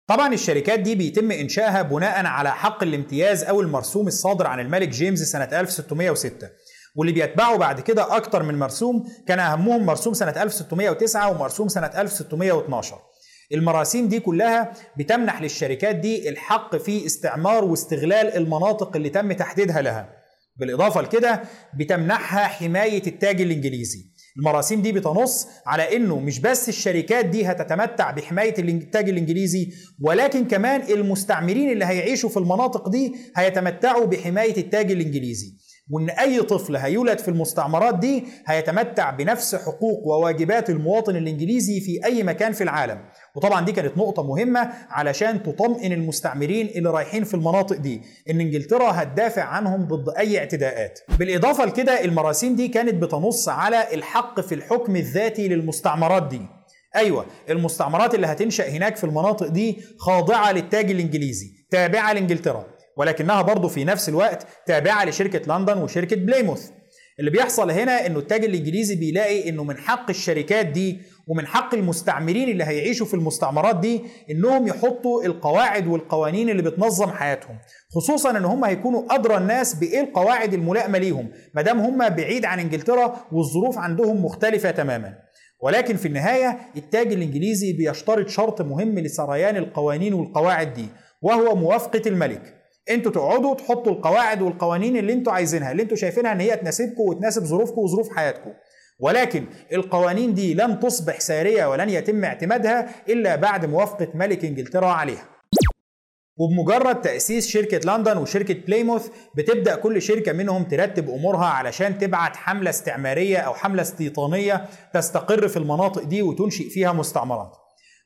طبعا 0.07 0.33
الشركات 0.33 0.79
دي 0.79 0.95
بيتم 0.95 1.31
انشائها 1.31 1.81
بناء 1.81 2.25
على 2.25 2.51
حق 2.51 2.83
الامتياز 2.83 3.43
أو 3.43 3.61
المرسوم 3.61 4.07
الصادر 4.07 4.47
عن 4.47 4.59
الملك 4.59 4.87
جيمس 4.89 5.19
سنة 5.19 5.43
1606 5.59 6.47
واللي 6.95 7.13
بيتبعوا 7.13 7.57
بعد 7.57 7.79
كده 7.81 8.15
أكتر 8.17 8.43
من 8.43 8.59
مرسوم 8.59 9.03
كان 9.27 9.39
أهمهم 9.39 9.85
مرسوم 9.85 10.13
سنة 10.13 10.43
1609 10.43 11.31
ومرسوم 11.31 11.67
سنة 11.67 11.87
1612 12.01 12.97
المراسيم 13.53 14.07
دي 14.07 14.19
كلها 14.19 14.73
بتمنح 14.97 15.41
للشركات 15.41 15.95
دي 15.95 16.29
الحق 16.29 16.75
في 16.75 17.05
استعمار 17.05 17.63
واستغلال 17.65 18.37
المناطق 18.37 18.95
اللي 18.95 19.09
تم 19.09 19.31
تحديدها 19.31 19.81
لها. 19.81 20.09
بالإضافة 20.57 21.01
لكده 21.01 21.41
بتمنحها 21.79 22.47
حماية 22.47 23.07
التاج 23.07 23.41
الإنجليزي. 23.41 24.05
المراسيم 24.37 24.81
دي 24.81 24.91
بتنص 24.91 25.47
على 25.67 25.95
إنه 25.95 26.19
مش 26.19 26.39
بس 26.39 26.69
الشركات 26.69 27.25
دي 27.25 27.45
هتتمتع 27.45 28.11
بحماية 28.11 28.53
الانتاج 28.59 29.09
الإنجليزي 29.09 29.71
ولكن 30.01 30.45
كمان 30.47 30.81
المستعمرين 30.81 31.71
اللي 31.71 31.85
هيعيشوا 31.85 32.29
في 32.29 32.37
المناطق 32.37 32.89
دي 32.89 33.15
هيتمتعوا 33.37 34.05
بحماية 34.05 34.57
التاج 34.57 34.91
الإنجليزي. 34.91 35.53
وإن 35.89 36.09
أي 36.09 36.41
طفل 36.41 36.75
هيولد 36.75 37.19
في 37.19 37.27
المستعمرات 37.27 37.99
دي 37.99 38.23
هيتمتع 38.47 39.09
بنفس 39.09 39.55
حقوق 39.55 40.07
وواجبات 40.07 40.69
المواطن 40.69 41.15
الإنجليزي 41.15 41.79
في 41.81 42.05
أي 42.05 42.23
مكان 42.23 42.51
في 42.51 42.63
العالم. 42.63 42.99
وطبعا 43.35 43.65
دي 43.65 43.71
كانت 43.71 43.97
نقطة 43.97 44.23
مهمة 44.23 44.71
علشان 44.89 45.43
تطمئن 45.43 45.91
المستعمرين 45.93 46.67
اللي 46.67 46.89
رايحين 46.89 47.23
في 47.23 47.33
المناطق 47.33 47.75
دي 47.75 48.01
إن 48.29 48.39
إنجلترا 48.41 48.91
هتدافع 48.91 49.43
عنهم 49.43 49.87
ضد 49.87 50.09
أي 50.17 50.39
اعتداءات. 50.39 50.99
بالإضافة 51.19 51.65
لكده 51.65 52.03
المراسيم 52.03 52.55
دي 52.55 52.67
كانت 52.67 52.93
بتنص 53.03 53.49
على 53.49 53.93
الحق 53.93 54.39
في 54.41 54.55
الحكم 54.55 54.95
الذاتي 54.95 55.47
للمستعمرات 55.47 56.27
دي. 56.27 56.41
أيوه 56.95 57.25
المستعمرات 57.49 58.15
اللي 58.15 58.27
هتنشأ 58.27 58.69
هناك 58.69 58.95
في 58.95 59.03
المناطق 59.03 59.47
دي 59.47 59.77
خاضعة 59.99 60.51
للتاج 60.51 60.91
الإنجليزي 60.91 61.47
تابعة 61.71 62.13
لإنجلترا. 62.13 62.65
ولكنها 62.97 63.41
برضه 63.41 63.67
في 63.67 63.83
نفس 63.83 64.09
الوقت 64.09 64.47
تابعة 64.65 65.05
لشركة 65.05 65.57
لندن 65.57 65.77
وشركة 65.77 66.15
بليموث. 66.15 66.69
اللي 67.19 67.31
بيحصل 67.31 67.71
هنا 67.71 68.05
إنه 68.05 68.19
التاج 68.19 68.45
الإنجليزي 68.45 68.95
بيلاقي 68.95 69.49
إنه 69.49 69.63
من 69.63 69.77
حق 69.77 70.09
الشركات 70.09 70.65
دي 70.65 70.99
ومن 71.27 71.47
حق 71.47 71.75
المستعمرين 71.75 72.49
اللي 72.49 72.63
هيعيشوا 72.63 73.05
في 73.05 73.13
المستعمرات 73.13 73.79
دي 73.79 74.01
إنهم 74.31 74.67
يحطوا 74.67 75.23
القواعد 75.25 75.87
والقوانين 75.87 76.49
اللي 76.49 76.61
بتنظم 76.61 77.11
حياتهم 77.11 77.57
خصوصا 77.95 78.29
إن 78.37 78.45
هم 78.45 78.65
هيكونوا 78.65 79.15
أدرى 79.15 79.37
الناس 79.37 79.75
بإيه 79.75 80.01
القواعد 80.01 80.53
الملائمة 80.53 80.97
ليهم 80.97 81.31
ما 81.55 81.61
دام 81.61 81.79
هم 81.79 82.09
بعيد 82.09 82.45
عن 82.45 82.59
إنجلترا 82.59 83.25
والظروف 83.31 83.77
عندهم 83.77 84.25
مختلفة 84.25 84.71
تماما. 84.71 85.13
ولكن 85.61 85.95
في 85.95 86.07
النهاية 86.07 86.59
التاج 86.77 87.13
الإنجليزي 87.13 87.73
بيشترط 87.73 88.27
شرط 88.27 88.61
مهم 88.61 88.99
لسريان 88.99 89.57
القوانين 89.57 90.13
والقواعد 90.13 90.73
دي 90.73 90.85
وهو 91.21 91.55
موافقة 91.55 92.01
الملك. 92.07 92.62
أنتوا 92.89 93.11
تقعدوا 93.11 93.55
تحطوا 93.55 93.91
القواعد 93.91 94.41
والقوانين 94.41 94.97
اللي 94.97 95.13
أنتوا 95.13 95.33
عايزينها 95.33 95.71
اللي 95.71 95.83
أنتوا 95.83 95.97
شايفينها 95.97 96.31
ان 96.31 96.39
هي 96.39 96.55
تناسبكم 96.57 97.01
وتناسب 97.01 97.43
ظروفكم 97.43 97.81
وظروف 97.81 98.15
حياتكم. 98.15 98.53
ولكن 98.99 99.45
القوانين 99.73 100.33
دي 100.33 100.53
لن 100.53 100.79
تصبح 100.79 101.19
سارية 101.19 101.65
ولن 101.65 101.89
يتم 101.89 102.23
اعتمادها 102.23 102.89
إلا 103.09 103.35
بعد 103.35 103.65
موافقة 103.65 104.07
ملك 104.13 104.45
إنجلترا 104.45 104.87
عليها. 104.87 105.29
وبمجرد 106.37 107.01
تأسيس 107.01 107.47
شركة 107.47 107.91
لندن 107.97 108.17
وشركة 108.17 108.53
بليموث 108.53 109.07
بتبدأ 109.37 109.75
كل 109.75 110.01
شركة 110.01 110.31
منهم 110.33 110.63
ترتب 110.63 111.09
أمورها 111.09 111.45
علشان 111.45 111.97
تبعت 111.97 112.35
حملة 112.35 112.69
استعمارية 112.69 113.37
أو 113.37 113.53
حملة 113.53 113.81
استيطانية 113.81 114.65
تستقر 114.93 115.47
في 115.47 115.57
المناطق 115.57 116.03
دي 116.03 116.21
وتنشئ 116.21 116.69
فيها 116.69 116.93
مستعمرات. 116.93 117.51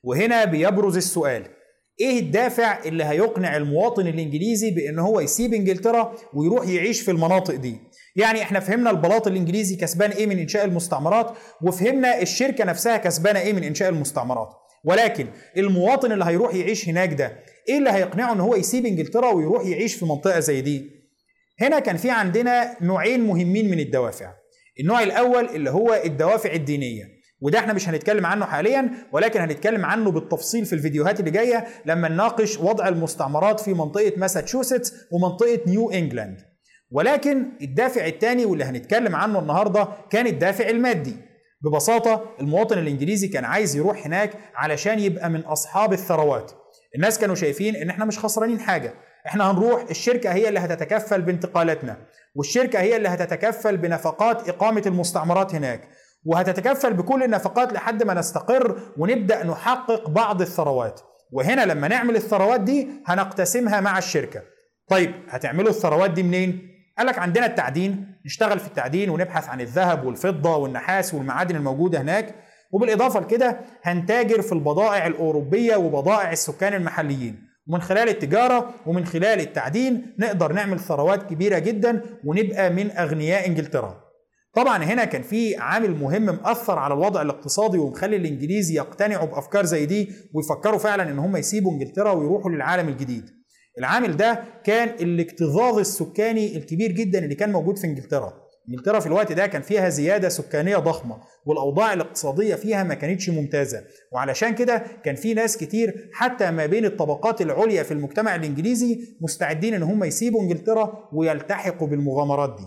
وهنا 0.03 0.45
بيبرز 0.45 0.97
السؤال 0.97 1.56
إيه 1.99 2.19
الدافع 2.19 2.83
اللي 2.85 3.03
هيقنع 3.03 3.57
المواطن 3.57 4.07
الانجليزي 4.07 4.71
بان 4.71 4.99
هو 4.99 5.19
يسيب 5.19 5.53
انجلترا 5.53 6.15
ويروح 6.33 6.67
يعيش 6.67 7.01
في 7.01 7.11
المناطق 7.11 7.55
دي؟ 7.55 7.75
يعني 8.15 8.41
إحنا 8.41 8.59
فهمنا 8.59 8.89
البلاط 8.89 9.27
الانجليزي 9.27 9.75
كسبان 9.75 10.11
إيه 10.11 10.25
من 10.27 10.39
انشاء 10.39 10.65
المستعمرات 10.65 11.31
وفهمنا 11.61 12.21
الشركة 12.21 12.65
نفسها 12.65 12.97
كسبانة 12.97 13.39
إيه 13.39 13.53
من 13.53 13.63
انشاء 13.63 13.89
المستعمرات. 13.89 14.49
ولكن 14.83 15.27
المواطن 15.57 16.11
اللي 16.11 16.25
هيروح 16.25 16.55
يعيش 16.55 16.89
هناك 16.89 17.13
ده 17.13 17.39
إيه 17.69 17.77
اللي 17.77 17.89
هيقنعه 17.89 18.33
ان 18.33 18.39
هو 18.39 18.55
يسيب 18.55 18.85
انجلترا 18.85 19.31
ويروح 19.31 19.65
يعيش 19.65 19.95
في 19.95 20.05
منطقة 20.05 20.39
زي 20.39 20.61
دي؟ 20.61 20.91
هنا 21.61 21.79
كان 21.79 21.97
في 21.97 22.09
عندنا 22.09 22.77
نوعين 22.81 23.19
مهمين 23.19 23.71
من 23.71 23.79
الدوافع. 23.79 24.33
النوع 24.79 25.03
الأول 25.03 25.45
اللي 25.45 25.69
هو 25.69 26.01
الدوافع 26.05 26.53
الدينية. 26.53 27.16
وده 27.41 27.59
إحنا 27.59 27.73
مش 27.73 27.89
هنتكلم 27.89 28.25
عنه 28.25 28.45
حاليا 28.45 28.89
ولكن 29.11 29.41
هنتكلم 29.41 29.85
عنه 29.85 30.11
بالتفصيل 30.11 30.65
في 30.65 30.73
الفيديوهات 30.73 31.19
اللي 31.19 31.31
جاية 31.31 31.67
لما 31.85 32.07
نناقش 32.09 32.57
وضع 32.59 32.87
المستعمرات 32.87 33.59
في 33.59 33.73
منطقة 33.73 34.13
ماساتشوستس 34.17 34.93
ومنطقة 35.11 35.59
نيو 35.67 35.91
إنجلاند. 35.91 36.37
ولكن 36.91 37.45
الدافع 37.61 38.05
الثاني 38.05 38.45
واللي 38.45 38.63
هنتكلم 38.63 39.15
عنه 39.15 39.39
النهارده 39.39 39.87
كان 40.09 40.27
الدافع 40.27 40.69
المادي. 40.69 41.15
ببساطة 41.61 42.23
المواطن 42.41 42.77
الإنجليزي 42.77 43.27
كان 43.27 43.45
عايز 43.45 43.75
يروح 43.75 44.05
هناك 44.05 44.31
علشان 44.55 44.99
يبقى 44.99 45.29
من 45.29 45.39
أصحاب 45.41 45.93
الثروات. 45.93 46.51
الناس 46.95 47.19
كانوا 47.19 47.35
شايفين 47.35 47.75
إن 47.75 47.89
إحنا 47.89 48.05
مش 48.05 48.19
خسرانين 48.19 48.59
حاجة. 48.59 48.93
إحنا 49.27 49.51
هنروح 49.51 49.85
الشركة 49.89 50.33
هي 50.33 50.47
اللي 50.49 50.59
هتتكفل 50.59 51.21
بانتقالاتنا 51.21 51.97
والشركة 52.35 52.79
هي 52.79 52.97
اللي 52.97 53.09
هتتكفل 53.09 53.77
بنفقات 53.77 54.49
إقامة 54.49 54.83
المستعمرات 54.85 55.55
هناك. 55.55 55.81
وهتتكفل 56.27 56.93
بكل 56.93 57.23
النفقات 57.23 57.73
لحد 57.73 58.03
ما 58.03 58.13
نستقر 58.13 58.79
ونبدأ 58.97 59.43
نحقق 59.43 60.09
بعض 60.09 60.41
الثروات. 60.41 61.01
وهنا 61.31 61.65
لما 61.65 61.87
نعمل 61.87 62.15
الثروات 62.15 62.61
دي 62.61 62.87
هنقتسمها 63.05 63.81
مع 63.81 63.97
الشركة. 63.97 64.41
طيب 64.89 65.11
هتعملوا 65.29 65.69
الثروات 65.69 66.11
دي 66.11 66.23
منين؟ 66.23 66.69
قال 66.97 67.07
لك 67.07 67.19
عندنا 67.19 67.45
التعدين 67.45 68.15
نشتغل 68.25 68.59
في 68.59 68.67
التعدين 68.67 69.09
ونبحث 69.09 69.49
عن 69.49 69.61
الذهب 69.61 70.05
والفضة 70.05 70.55
والنحاس 70.57 71.13
والمعادن 71.13 71.55
الموجودة 71.55 72.01
هناك 72.01 72.35
وبالإضافة 72.71 73.19
لكده 73.19 73.59
هنتاجر 73.83 74.41
في 74.41 74.51
البضائع 74.51 75.07
الأوروبية 75.07 75.75
وبضائع 75.75 76.31
السكان 76.31 76.73
المحليين. 76.73 77.47
ومن 77.69 77.81
خلال 77.81 78.09
التجارة 78.09 78.69
ومن 78.85 79.05
خلال 79.05 79.39
التعدين 79.39 80.15
نقدر 80.19 80.53
نعمل 80.53 80.79
ثروات 80.79 81.23
كبيرة 81.29 81.59
جدا 81.59 82.01
ونبقى 82.25 82.69
من 82.69 82.91
أغنياء 82.91 83.47
إنجلترا. 83.47 84.06
طبعا 84.57 84.83
هنا 84.83 85.05
كان 85.05 85.21
في 85.21 85.55
عامل 85.55 85.91
مهم 85.91 86.25
مأثر 86.25 86.79
على 86.79 86.93
الوضع 86.93 87.21
الاقتصادي 87.21 87.77
ومخلي 87.77 88.15
الإنجليز 88.15 88.71
يقتنعوا 88.71 89.25
بأفكار 89.25 89.65
زي 89.65 89.85
دي 89.85 90.09
ويفكروا 90.33 90.77
فعلا 90.79 91.11
إن 91.11 91.19
هم 91.19 91.37
يسيبوا 91.37 91.71
إنجلترا 91.71 92.11
ويروحوا 92.11 92.51
للعالم 92.51 92.89
الجديد. 92.89 93.25
العامل 93.79 94.17
ده 94.17 94.43
كان 94.63 94.89
الاكتظاظ 94.89 95.79
السكاني 95.79 96.57
الكبير 96.57 96.91
جدا 96.91 97.19
اللي 97.19 97.35
كان 97.35 97.51
موجود 97.51 97.77
في 97.77 97.87
إنجلترا. 97.87 98.33
إنجلترا 98.69 98.99
في 98.99 99.07
الوقت 99.07 99.31
ده 99.31 99.47
كان 99.47 99.61
فيها 99.61 99.89
زيادة 99.89 100.29
سكانية 100.29 100.77
ضخمة 100.77 101.17
والأوضاع 101.45 101.93
الاقتصادية 101.93 102.55
فيها 102.55 102.83
ما 102.83 102.93
كانتش 102.93 103.29
ممتازة. 103.29 103.83
وعلشان 104.13 104.55
كده 104.55 104.83
كان 105.03 105.15
في 105.15 105.33
ناس 105.33 105.57
كتير 105.57 106.09
حتى 106.13 106.51
ما 106.51 106.65
بين 106.65 106.85
الطبقات 106.85 107.41
العليا 107.41 107.83
في 107.83 107.91
المجتمع 107.91 108.35
الإنجليزي 108.35 108.99
مستعدين 109.21 109.73
إن 109.73 109.83
هم 109.83 110.03
يسيبوا 110.03 110.41
إنجلترا 110.41 111.09
ويلتحقوا 111.13 111.87
بالمغامرات 111.87 112.55
دي. 112.59 112.65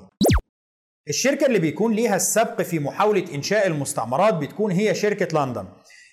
الشركة 1.10 1.46
اللي 1.46 1.58
بيكون 1.58 1.92
ليها 1.94 2.16
السبق 2.16 2.62
في 2.62 2.78
محاولة 2.78 3.24
إنشاء 3.34 3.66
المستعمرات 3.66 4.34
بتكون 4.34 4.72
هي 4.72 4.94
شركة 4.94 5.44
لندن 5.44 5.64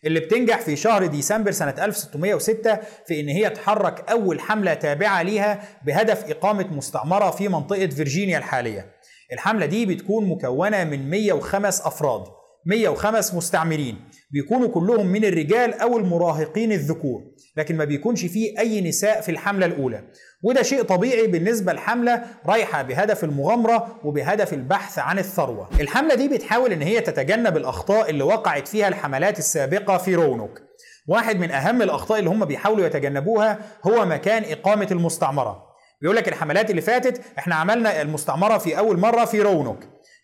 اللي 0.06 0.20
بتنجح 0.20 0.62
في 0.62 0.76
شهر 0.76 1.06
ديسمبر 1.06 1.52
سنة 1.52 1.76
1606 1.86 2.80
في 3.08 3.20
إن 3.20 3.28
هي 3.30 3.50
تحرك 3.50 4.10
أول 4.10 4.40
حملة 4.40 4.74
تابعة 4.74 5.22
ليها 5.22 5.64
بهدف 5.86 6.30
إقامة 6.30 6.68
مستعمرة 6.74 7.32
في 7.32 7.48
منطقة 7.48 7.88
فيرجينيا 7.88 8.38
الحالية. 8.38 8.92
الحملة 9.34 9.66
دي 9.66 9.86
بتكون 9.86 10.30
مكونة 10.30 10.84
من 10.84 11.10
105 11.10 11.88
أفراد 11.88 12.24
105 12.66 13.38
مستعمرين 13.38 13.98
بيكونوا 14.32 14.68
كلهم 14.68 15.08
من 15.08 15.26
الرجال 15.26 15.74
أو 15.74 15.98
المراهقين 15.98 16.72
الذكور 16.72 17.22
لكن 17.58 17.78
ما 17.78 17.86
بيكونش 17.86 18.26
فيه 18.26 18.60
أي 18.60 18.82
نساء 18.82 19.22
في 19.22 19.32
الحملة 19.32 19.66
الأولى 19.66 20.04
وده 20.44 20.62
شيء 20.64 20.84
طبيعي 20.84 21.28
بالنسبة 21.28 21.74
لحملة 21.74 22.24
رايحة 22.46 22.82
بهدف 22.82 23.24
المغامرة 23.24 23.88
وبهدف 24.04 24.54
البحث 24.54 25.00
عن 25.00 25.20
الثروة. 25.20 25.70
الحملة 25.80 26.16
دي 26.16 26.28
بتحاول 26.28 26.72
إن 26.72 26.82
هي 26.82 27.02
تتجنب 27.02 27.58
الأخطاء 27.58 28.10
اللي 28.10 28.24
وقعت 28.24 28.68
فيها 28.68 28.88
الحملات 28.88 29.40
السابقة 29.40 29.98
في 29.98 30.16
رونوك. 30.16 30.62
واحد 31.08 31.40
من 31.40 31.52
أهم 31.52 31.82
الأخطاء 31.82 32.20
اللي 32.20 32.30
هم 32.30 32.46
بيحاولوا 32.46 32.86
يتجنبوها 32.86 33.60
هو 33.88 34.06
مكان 34.06 34.44
إقامة 34.52 34.88
المستعمرة. 34.92 35.64
بيقول 36.02 36.16
لك 36.16 36.28
الحملات 36.28 36.70
اللي 36.70 36.82
فاتت 36.82 37.22
إحنا 37.40 37.56
عملنا 37.56 38.02
المستعمرة 38.02 38.58
في 38.58 38.78
أول 38.78 39.00
مرة 39.00 39.26
في 39.26 39.42
رونوك. 39.42 39.80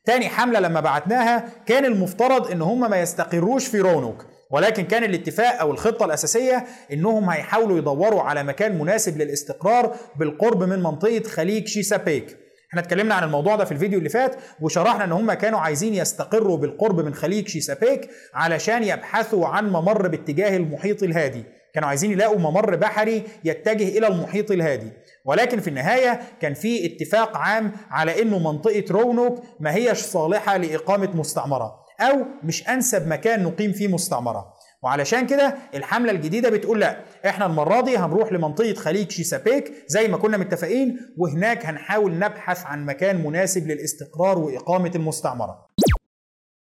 تاني 0.05 0.29
حملة 0.29 0.59
لما 0.59 0.79
بعتناها 0.79 1.43
كان 1.65 1.85
المفترض 1.85 2.51
إن 2.51 2.61
هم 2.61 2.89
ما 2.89 3.01
يستقروش 3.01 3.67
في 3.67 3.79
رونوك. 3.81 4.25
ولكن 4.51 4.83
كان 4.83 5.03
الاتفاق 5.03 5.59
أو 5.59 5.71
الخطة 5.71 6.05
الأساسية 6.05 6.65
إنهم 6.93 7.29
هيحاولوا 7.29 7.77
يدوروا 7.77 8.21
على 8.21 8.43
مكان 8.43 8.79
مناسب 8.79 9.17
للاستقرار 9.17 9.95
بالقرب 10.15 10.63
من 10.63 10.79
منطقة 10.83 11.23
خليج 11.23 11.67
شيسابيك. 11.67 12.37
إحنا 12.69 12.81
اتكلمنا 12.81 13.15
عن 13.15 13.23
الموضوع 13.23 13.55
ده 13.55 13.65
في 13.65 13.71
الفيديو 13.71 13.97
اللي 13.99 14.09
فات 14.09 14.35
وشرحنا 14.61 15.03
إن 15.03 15.11
هم 15.11 15.33
كانوا 15.33 15.59
عايزين 15.59 15.93
يستقروا 15.93 16.57
بالقرب 16.57 16.99
من 16.99 17.13
خليج 17.13 17.47
شيسابيك 17.47 18.09
علشان 18.33 18.83
يبحثوا 18.83 19.47
عن 19.47 19.69
ممر 19.69 20.07
باتجاه 20.07 20.57
المحيط 20.57 21.03
الهادي. 21.03 21.43
كانوا 21.73 21.89
عايزين 21.89 22.11
يلاقوا 22.11 22.39
ممر 22.39 22.75
بحري 22.75 23.23
يتجه 23.43 23.97
إلى 23.97 24.07
المحيط 24.07 24.51
الهادي. 24.51 24.91
ولكن 25.25 25.59
في 25.59 25.67
النهاية 25.67 26.21
كان 26.41 26.53
في 26.53 26.85
اتفاق 26.85 27.37
عام 27.37 27.71
على 27.91 28.21
إنه 28.21 28.39
منطقة 28.39 28.83
رونوك 28.91 29.43
ما 29.59 29.75
هيش 29.75 29.97
صالحة 29.97 30.57
لإقامة 30.57 31.09
مستعمرة. 31.15 31.82
أو 31.99 32.25
مش 32.43 32.69
أنسب 32.69 33.07
مكان 33.07 33.43
نقيم 33.43 33.71
فيه 33.71 33.87
مستعمرة. 33.87 34.53
وعلشان 34.83 35.27
كده 35.27 35.55
الحملة 35.75 36.11
الجديدة 36.11 36.49
بتقول 36.49 36.79
لا 36.79 37.03
إحنا 37.25 37.45
المرة 37.45 37.81
دي 37.81 37.97
هنروح 37.97 38.31
لمنطقة 38.31 38.73
خليج 38.73 39.11
شيسابيك 39.11 39.73
زي 39.87 40.07
ما 40.07 40.17
كنا 40.17 40.37
متفقين 40.37 40.97
وهناك 41.17 41.65
هنحاول 41.65 42.19
نبحث 42.19 42.65
عن 42.65 42.85
مكان 42.85 43.23
مناسب 43.25 43.67
للاستقرار 43.67 44.39
وإقامة 44.39 44.91
المستعمرة. 44.95 45.67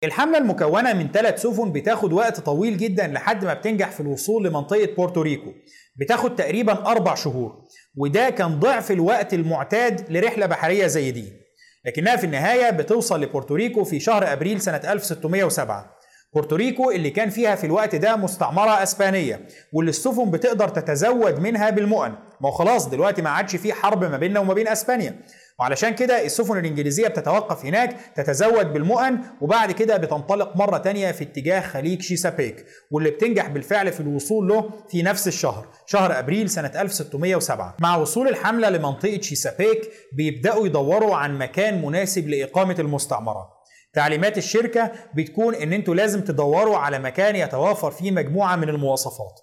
الحملة 0.03 0.37
المكونة 0.37 0.93
من 0.93 1.11
ثلاث 1.11 1.41
سفن 1.41 1.71
بتاخد 1.71 2.13
وقت 2.13 2.39
طويل 2.39 2.77
جدا 2.77 3.07
لحد 3.07 3.45
ما 3.45 3.53
بتنجح 3.53 3.91
في 3.91 3.99
الوصول 3.99 4.45
لمنطقة 4.45 4.95
بورتوريكو 4.97 5.51
بتاخد 5.95 6.35
تقريبا 6.35 6.73
أربع 6.85 7.15
شهور 7.15 7.65
وده 7.97 8.29
كان 8.29 8.59
ضعف 8.59 8.91
الوقت 8.91 9.33
المعتاد 9.33 10.11
لرحلة 10.11 10.45
بحرية 10.45 10.87
زي 10.87 11.11
دي. 11.11 11.42
لكنها 11.85 12.15
في 12.15 12.23
النهاية 12.25 12.69
بتوصل 12.69 13.21
لبورتوريكو 13.21 13.83
في 13.83 13.99
شهر 13.99 14.33
أبريل 14.33 14.61
سنة 14.61 14.81
1607 14.91 15.97
بورتوريكو 16.33 16.91
اللي 16.91 17.09
كان 17.09 17.29
فيها 17.29 17.55
في 17.55 17.63
الوقت 17.65 17.95
ده 17.95 18.15
مستعمرة 18.15 18.83
أسبانية 18.83 19.47
واللي 19.73 19.89
السفن 19.89 20.31
بتقدر 20.31 20.67
تتزود 20.69 21.39
منها 21.39 21.69
بالمؤن. 21.69 22.09
ما 22.41 22.49
هو 22.49 22.51
خلاص 22.51 22.89
دلوقتي 22.89 23.21
ما 23.21 23.29
عادش 23.29 23.55
في 23.55 23.73
حرب 23.73 24.03
ما 24.03 24.17
بيننا 24.17 24.39
وما 24.39 24.53
بين 24.53 24.67
أسبانيا. 24.67 25.15
وعلشان 25.59 25.95
كده 25.95 26.25
السفن 26.25 26.57
الإنجليزية 26.57 27.07
بتتوقف 27.07 27.65
هناك 27.65 27.95
تتزود 28.15 28.73
بالمؤن 28.73 29.17
وبعد 29.41 29.71
كده 29.71 29.97
بتنطلق 29.97 30.55
مرة 30.57 30.77
تانية 30.77 31.11
في 31.11 31.23
اتجاه 31.23 31.59
خليج 31.61 32.01
شيسابيك 32.01 32.65
واللي 32.91 33.09
بتنجح 33.09 33.47
بالفعل 33.47 33.91
في 33.91 33.99
الوصول 33.99 34.47
له 34.47 34.69
في 34.89 35.01
نفس 35.01 35.27
الشهر 35.27 35.67
شهر 35.85 36.19
أبريل 36.19 36.49
سنة 36.49 36.71
1607 36.81 37.75
مع 37.79 37.95
وصول 37.95 38.27
الحملة 38.27 38.69
لمنطقة 38.69 39.21
شيسابيك 39.21 39.89
بيبدأوا 40.13 40.65
يدوروا 40.65 41.15
عن 41.15 41.37
مكان 41.37 41.81
مناسب 41.85 42.27
لإقامة 42.29 42.75
المستعمرة. 42.79 43.49
تعليمات 43.93 44.37
الشركة 44.37 44.91
بتكون 45.15 45.55
إن 45.55 45.73
أنتوا 45.73 45.95
لازم 45.95 46.21
تدوروا 46.21 46.77
على 46.77 46.99
مكان 46.99 47.35
يتوافر 47.35 47.91
فيه 47.91 48.11
مجموعة 48.11 48.55
من 48.55 48.69
المواصفات. 48.69 49.39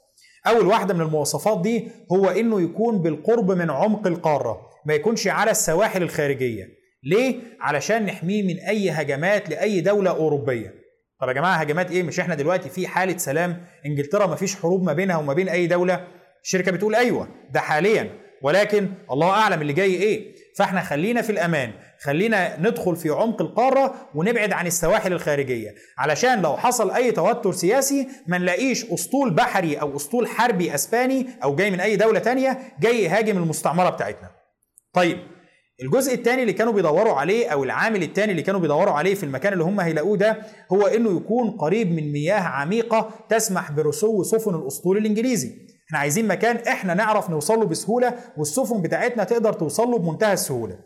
أول 0.47 0.67
واحدة 0.67 0.95
من 0.95 1.01
المواصفات 1.01 1.61
دي 1.63 1.89
هو 2.13 2.29
إنه 2.29 2.61
يكون 2.61 3.03
بالقرب 3.03 3.51
من 3.51 3.71
عمق 3.71 4.07
القارة. 4.07 4.70
ما 4.87 4.95
يكونش 4.95 5.29
على 5.29 5.51
السواحل 5.51 6.03
الخارجية. 6.03 6.69
ليه؟ 7.05 7.37
علشان 7.61 8.07
نحميه 8.07 8.43
من 8.43 8.61
أي 8.61 8.91
هجمات 8.91 9.51
لأي 9.51 9.81
دولة 9.81 10.11
أوروبية. 10.11 10.75
طب 11.21 11.29
يا 11.29 11.33
جماعة 11.33 11.57
هجمات 11.57 11.91
إيه؟ 11.91 12.03
مش 12.03 12.21
إحنا 12.21 12.35
دلوقتي 12.35 12.69
في 12.69 12.87
حالة 12.87 13.17
سلام. 13.17 13.67
إنجلترا 13.87 14.27
ما 14.27 14.37
فيش 14.37 14.57
حروب 14.57 14.83
ما 14.83 14.93
بينها 14.93 15.17
وما 15.17 15.35
بين 15.35 15.49
أي 15.49 15.67
دولة. 15.67 16.07
الشركة 16.43 16.73
بتقول 16.73 16.95
أيوه 16.95 17.29
ده 17.51 17.61
حاليا. 17.61 18.11
ولكن 18.43 18.89
الله 19.11 19.31
أعلم 19.31 19.63
اللي 19.63 19.73
جاي 19.73 19.95
إيه. 19.95 20.35
فإحنا 20.59 20.81
خلينا 20.81 21.23
في 21.23 21.31
الأمان. 21.31 21.73
خلينا 22.01 22.61
ندخل 22.61 22.97
في 22.97 23.11
عمق 23.11 23.43
القارة 23.43 23.95
ونبعد 24.15 24.53
عن 24.53 24.67
السواحل 24.67 25.13
الخارجية. 25.13 25.75
علشان 25.99 26.43
لو 26.43 26.57
حصل 26.57 26.91
أي 26.91 27.13
توتر 27.13 27.53
سياسي 27.53 28.09
ما 28.27 28.39
نلاقيش 28.39 28.85
أسطول 28.85 29.35
بحري 29.35 29.77
أو 29.77 29.97
أسطول 29.97 30.29
حربي 30.29 30.75
أسباني 30.75 31.27
أو 31.45 31.55
جاي 31.55 31.71
من 31.71 31.81
أي 31.81 31.97
دولة 31.97 32.19
تانية 32.19 32.59
جاي 32.81 33.03
يهاجم 33.05 33.37
المستعمرة 33.37 33.91
بتاعتنا. 33.91 34.40
طيب 34.93 35.19
الجزء 35.83 36.15
الثاني 36.15 36.43
اللي 36.43 36.53
كانوا 36.53 36.73
بيدوروا 36.73 37.13
عليه 37.15 37.49
أو 37.49 37.65
العامل 37.65 38.03
الثاني 38.03 38.31
اللي 38.33 38.43
كانوا 38.43 38.61
بيدوروا 38.61 38.95
عليه 38.95 39.15
في 39.15 39.23
المكان 39.23 39.53
اللي 39.53 39.65
هم 39.65 39.81
هيلاقوه 39.81 40.17
ده 40.17 40.39
هو 40.73 40.87
إنه 40.87 41.17
يكون 41.17 41.51
قريب 41.51 41.93
من 41.93 42.13
مياه 42.13 42.41
عميقة 42.41 43.11
تسمح 43.29 43.73
برسو 43.73 44.23
سفن 44.23 44.55
الأسطول 44.55 44.97
الإنجليزي. 44.97 45.53
إحنا 45.87 45.99
عايزين 45.99 46.29
مكان 46.29 46.57
إحنا 46.57 46.95
نعرف 46.95 47.31
نوصل 47.31 47.59
له 47.59 47.67
بسهولة 47.67 48.15
والسفن 48.37 48.83
بتاعتنا 48.83 49.25
تقدر 49.25 49.53
توصل 49.53 49.89
له 49.91 49.99
بمنتهى 49.99 50.33
السهولة. 50.33 50.79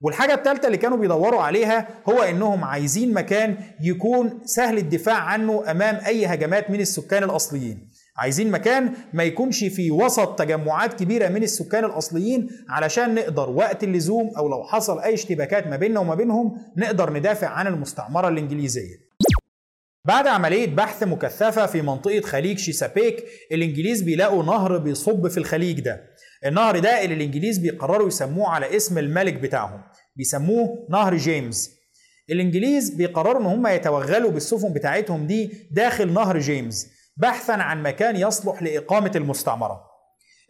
والحاجة 0.00 0.34
الثالثة 0.34 0.66
اللي 0.66 0.78
كانوا 0.78 0.98
بيدوروا 0.98 1.40
عليها 1.42 1.88
هو 2.08 2.22
إنهم 2.22 2.64
عايزين 2.64 3.12
مكان 3.14 3.56
يكون 3.82 4.40
سهل 4.44 4.78
الدفاع 4.78 5.16
عنه 5.16 5.70
أمام 5.70 6.00
أي 6.06 6.26
هجمات 6.26 6.70
من 6.70 6.80
السكان 6.80 7.22
الأصليين. 7.24 7.90
عايزين 8.16 8.50
مكان 8.50 8.92
ما 9.12 9.22
يكونش 9.24 9.64
في 9.64 9.90
وسط 9.90 10.38
تجمعات 10.38 10.94
كبيرة 10.94 11.28
من 11.28 11.42
السكان 11.42 11.84
الأصليين 11.84 12.48
علشان 12.68 13.14
نقدر 13.14 13.50
وقت 13.50 13.84
اللزوم 13.84 14.32
أو 14.36 14.48
لو 14.48 14.64
حصل 14.64 15.00
أي 15.00 15.14
اشتباكات 15.14 15.66
ما 15.66 15.76
بيننا 15.76 16.00
وما 16.00 16.14
بينهم 16.14 16.52
نقدر 16.76 17.12
ندافع 17.12 17.48
عن 17.48 17.66
المستعمرة 17.66 18.28
الإنجليزية. 18.28 19.04
بعد 20.06 20.26
عملية 20.26 20.66
بحث 20.66 21.02
مكثفة 21.02 21.66
في 21.66 21.82
منطقة 21.82 22.20
خليج 22.20 22.58
شيسابيك 22.58 23.24
الإنجليز 23.52 24.02
بيلاقوا 24.02 24.42
نهر 24.42 24.78
بيصب 24.78 25.28
في 25.28 25.38
الخليج 25.38 25.80
ده. 25.80 26.04
النهر 26.46 26.78
ده 26.78 27.04
اللي 27.04 27.14
الإنجليز 27.14 27.58
بيقرروا 27.58 28.08
يسموه 28.08 28.48
على 28.48 28.76
اسم 28.76 28.98
الملك 28.98 29.34
بتاعهم. 29.34 29.80
بيسموه 30.16 30.86
نهر 30.90 31.16
جيمس 31.16 31.70
الإنجليز 32.30 32.90
بيقرروا 32.90 33.40
إن 33.40 33.46
هم 33.46 33.66
يتوغلوا 33.66 34.30
بالسفن 34.30 34.72
بتاعتهم 34.72 35.26
دي 35.26 35.68
داخل 35.70 36.12
نهر 36.12 36.38
جيمس 36.38 36.93
بحثا 37.16 37.52
عن 37.52 37.82
مكان 37.82 38.16
يصلح 38.16 38.62
لإقامة 38.62 39.12
المستعمرة. 39.16 39.80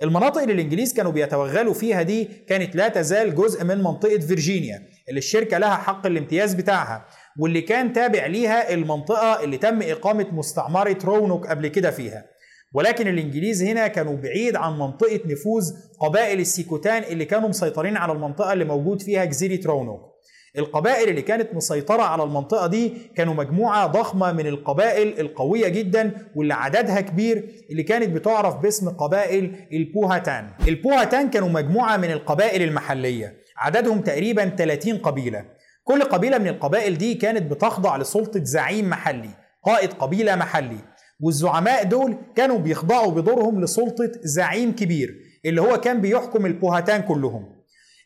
المناطق 0.03 0.41
اللي 0.41 0.53
الإنجليز 0.55 0.93
كانوا 0.93 1.13
بيتوغلوا 1.13 1.75
فيها 1.75 2.03
دي 2.03 2.25
كانت 2.25 2.77
لا 2.77 2.89
تزال 2.89 3.35
جزء 3.35 3.65
من 3.65 3.79
منطقة 3.79 4.19
فيرجينيا 4.19 4.83
اللي 5.09 5.19
الشركة 5.19 5.59
لها 5.59 5.75
حق 5.77 6.07
الامتياز 6.07 6.55
بتاعها 6.55 7.07
واللي 7.39 7.61
كان 7.61 7.93
تابع 7.93 8.27
ليها 8.27 8.75
المنطقة 8.75 9.45
اللي 9.45 9.57
تم 9.57 9.83
إقامة 9.83 10.27
مستعمرة 10.33 10.99
رونوك 11.05 11.47
قبل 11.47 11.69
كده 11.69 11.91
فيها. 11.91 12.25
ولكن 12.75 13.09
الإنجليز 13.09 13.63
هنا 13.63 13.87
كانوا 13.87 14.17
بعيد 14.17 14.57
عن 14.57 14.79
منطقة 14.79 15.21
نفوذ 15.27 15.73
قبائل 16.01 16.41
السيكوتان 16.41 17.03
اللي 17.03 17.25
كانوا 17.25 17.49
مسيطرين 17.49 17.97
على 17.97 18.13
المنطقة 18.13 18.53
اللي 18.53 18.65
موجود 18.65 19.03
فيها 19.03 19.25
جزيرة 19.25 19.67
رونوك. 19.67 20.14
القبائل 20.59 21.09
اللي 21.09 21.23
كانت 21.23 21.55
مسيطرة 21.55 22.03
على 22.03 22.23
المنطقة 22.23 22.67
دي 22.67 22.93
كانوا 23.17 23.35
مجموعة 23.35 23.87
ضخمة 23.87 24.33
من 24.33 24.47
القبائل 24.47 25.21
القوية 25.21 25.69
جدا 25.69 26.11
واللي 26.37 26.55
عددها 26.55 27.01
كبير 27.01 27.45
اللي 27.71 27.83
كانت 27.83 28.09
بتعرف 28.09 28.57
باسم 28.57 28.89
قبائل 28.89 29.57
البوهاتان. 29.73 30.51
البوهاتان 30.69 31.31
كانوا 31.31 31.49
مجموعة 31.49 31.97
من 31.97 32.11
القبائل 32.11 32.63
المحلية. 32.63 33.37
عددهم 33.57 34.01
تقريبا 34.01 34.45
30 34.49 34.99
قبيلة. 34.99 35.45
كل 35.85 36.03
قبيلة 36.03 36.39
من 36.39 36.49
القبائل 36.49 36.99
دي 36.99 37.15
كانت 37.15 37.53
بتخضع 37.53 37.97
لسلطة 37.97 38.45
زعيم 38.45 38.91
محلي 38.91 39.31
قائد 39.65 39.93
قبيلة 39.93 40.37
محلي. 40.37 40.79
والزعماء 41.21 41.85
دول 41.85 42.17
كانوا 42.37 42.59
بيخضعوا 42.59 43.13
بدورهم 43.13 43.61
لسلطة 43.61 44.11
زعيم 44.23 44.73
كبير 44.73 45.15
اللي 45.45 45.61
هو 45.61 45.81
كان 45.81 46.01
بيحكم 46.01 46.47
البوهاتان 46.47 47.03
كلهم. 47.03 47.54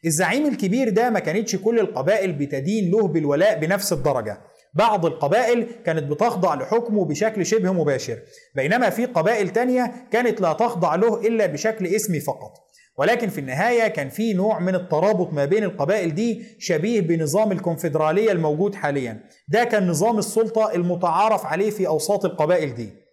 الزعيم 0.05 0.47
الكبير 0.47 0.88
ده 0.88 1.11
ما 1.11 1.19
كانتش 1.19 1.57
كل 1.57 1.78
القبائل 1.78 2.33
بتدين 2.33 2.90
له 2.90 3.09
بالولاء 3.09 3.59
بنفس 3.59 3.93
الدرجة. 3.93 4.40
بعض 4.75 5.07
القبائل 5.07 5.67
كانت 5.85 6.02
بتخضع 6.11 6.55
لحكمه 6.55 7.05
بشكل 7.05 7.47
شبه 7.47 7.73
مباشر 7.73 8.19
بينما 8.55 8.90
في 8.90 9.05
قبائل 9.07 9.49
تانية 9.49 9.95
كانت 10.11 10.40
لا 10.40 10.52
تخضع 10.52 10.95
له 10.95 11.21
إلا 11.21 11.47
بشكل 11.47 11.87
اسمي 11.87 12.21
فقط. 12.21 12.52
ولكن 12.99 13.28
في 13.28 13.40
النهاية 13.40 13.88
كان 13.88 14.09
في 14.09 14.33
نوع 14.33 14.59
من 14.59 14.75
الترابط 14.75 15.33
ما 15.33 15.45
بين 15.45 15.64
القبائل 15.64 16.14
دي 16.14 16.45
شبيه 16.59 17.00
بنظام 17.00 17.52
الكونفدرالية 17.52 18.33
الموجود 18.33 18.75
حاليا. 18.75 19.21
ده 19.49 19.64
كان 19.64 19.88
نظام 19.88 20.19
السلطة 20.19 20.75
المتعارف 20.75 21.47
عليه 21.47 21.71
في 21.71 21.87
أوساط 21.87 22.25
القبائل 22.25 22.75
دي. 22.75 23.08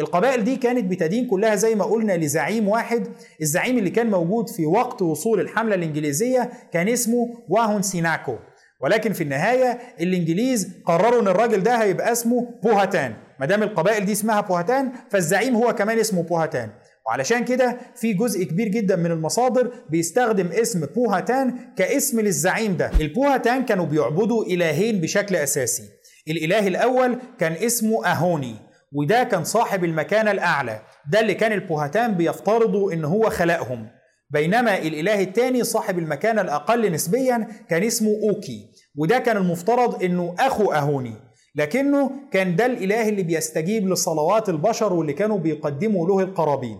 القبائل 0.00 0.44
دي 0.44 0.56
كانت 0.56 0.84
بتدين 0.84 1.26
كلها 1.26 1.54
زي 1.54 1.74
ما 1.74 1.84
قلنا 1.84 2.16
لزعيم 2.16 2.68
واحد. 2.68 3.08
الزعيم 3.42 3.78
اللي 3.78 3.90
كان 3.90 4.10
موجود 4.10 4.48
في 4.48 4.66
وقت 4.66 5.02
وصول 5.02 5.40
الحملة 5.40 5.74
الإنجليزية 5.74 6.50
كان 6.72 6.88
اسمه 6.88 7.26
واهون 7.48 7.82
سيناكو. 7.82 8.36
ولكن 8.80 9.12
في 9.12 9.20
النهاية 9.24 9.78
الإنجليز 10.00 10.68
قرروا 10.86 11.20
إن 11.22 11.28
الراجل 11.28 11.62
ده 11.62 11.82
هيبقى 11.82 12.12
اسمه 12.12 12.48
بوهاتان. 12.62 13.14
ما 13.40 13.46
دام 13.46 13.62
القبائل 13.62 14.04
دي 14.04 14.12
اسمها 14.12 14.40
بوهاتان 14.40 14.92
فالزعيم 15.10 15.56
هو 15.56 15.74
كمان 15.74 15.98
اسمه 15.98 16.22
بوهاتان. 16.22 16.70
وعلشان 17.06 17.44
كده 17.44 17.78
في 17.96 18.12
جزء 18.12 18.44
كبير 18.44 18.68
جدا 18.68 18.96
من 18.96 19.10
المصادر 19.10 19.72
بيستخدم 19.90 20.46
اسم 20.46 20.86
بوهاتان 20.94 21.54
كاسم 21.76 22.20
للزعيم 22.20 22.76
ده. 22.76 22.90
البوهاتان 23.00 23.64
كانوا 23.64 23.86
بيعبدوا 23.86 24.44
إلهين 24.44 25.00
بشكل 25.00 25.36
أساسي. 25.36 25.82
الإله 26.28 26.66
الأول 26.68 27.18
كان 27.38 27.52
اسمه 27.52 28.06
أهوني. 28.06 28.67
وده 28.92 29.24
كان 29.24 29.44
صاحب 29.44 29.84
المكانة 29.84 30.30
الأعلى. 30.30 30.80
ده 31.12 31.20
اللي 31.20 31.34
كان 31.34 31.52
البوهاتان 31.52 32.14
بيفترضوا 32.14 32.92
إن 32.92 33.04
هو 33.04 33.30
خلقهم. 33.30 33.88
بينما 34.30 34.78
الإله 34.78 35.22
الثاني 35.22 35.64
صاحب 35.64 35.98
المكانة 35.98 36.40
الأقل 36.40 36.92
نسبيا 36.92 37.48
كان 37.70 37.82
اسمه 37.82 38.10
أوكي. 38.30 38.70
وده 38.96 39.18
كان 39.18 39.36
المفترض 39.36 40.02
إنه 40.04 40.34
أخو 40.38 40.72
أهوني. 40.72 41.14
لكنه 41.54 42.10
كان 42.32 42.56
ده 42.56 42.66
الإله 42.66 43.08
اللي 43.08 43.22
بيستجيب 43.22 43.88
لصلوات 43.88 44.48
البشر 44.48 44.92
واللي 44.92 45.12
كانوا 45.12 45.38
بيقدموا 45.38 46.08
له 46.08 46.20
القرابين. 46.20 46.78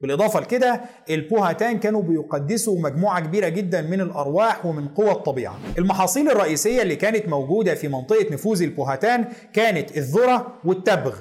بالإضافة 0.00 0.40
لكده 0.40 0.80
البوهاتان 1.10 1.78
كانوا 1.78 2.02
بيقدسوا 2.02 2.80
مجموعة 2.80 3.20
كبيرة 3.20 3.48
جدا 3.48 3.82
من 3.82 4.00
الأرواح 4.00 4.66
ومن 4.66 4.88
قوى 4.88 5.10
الطبيعة. 5.10 5.58
المحاصيل 5.78 6.30
الرئيسية 6.30 6.82
اللي 6.82 6.96
كانت 6.96 7.28
موجودة 7.28 7.74
في 7.74 7.88
منطقة 7.88 8.26
نفوذ 8.34 8.62
البوهاتان 8.62 9.24
كانت 9.52 9.96
الذرة 9.96 10.52
والتبغ. 10.64 11.16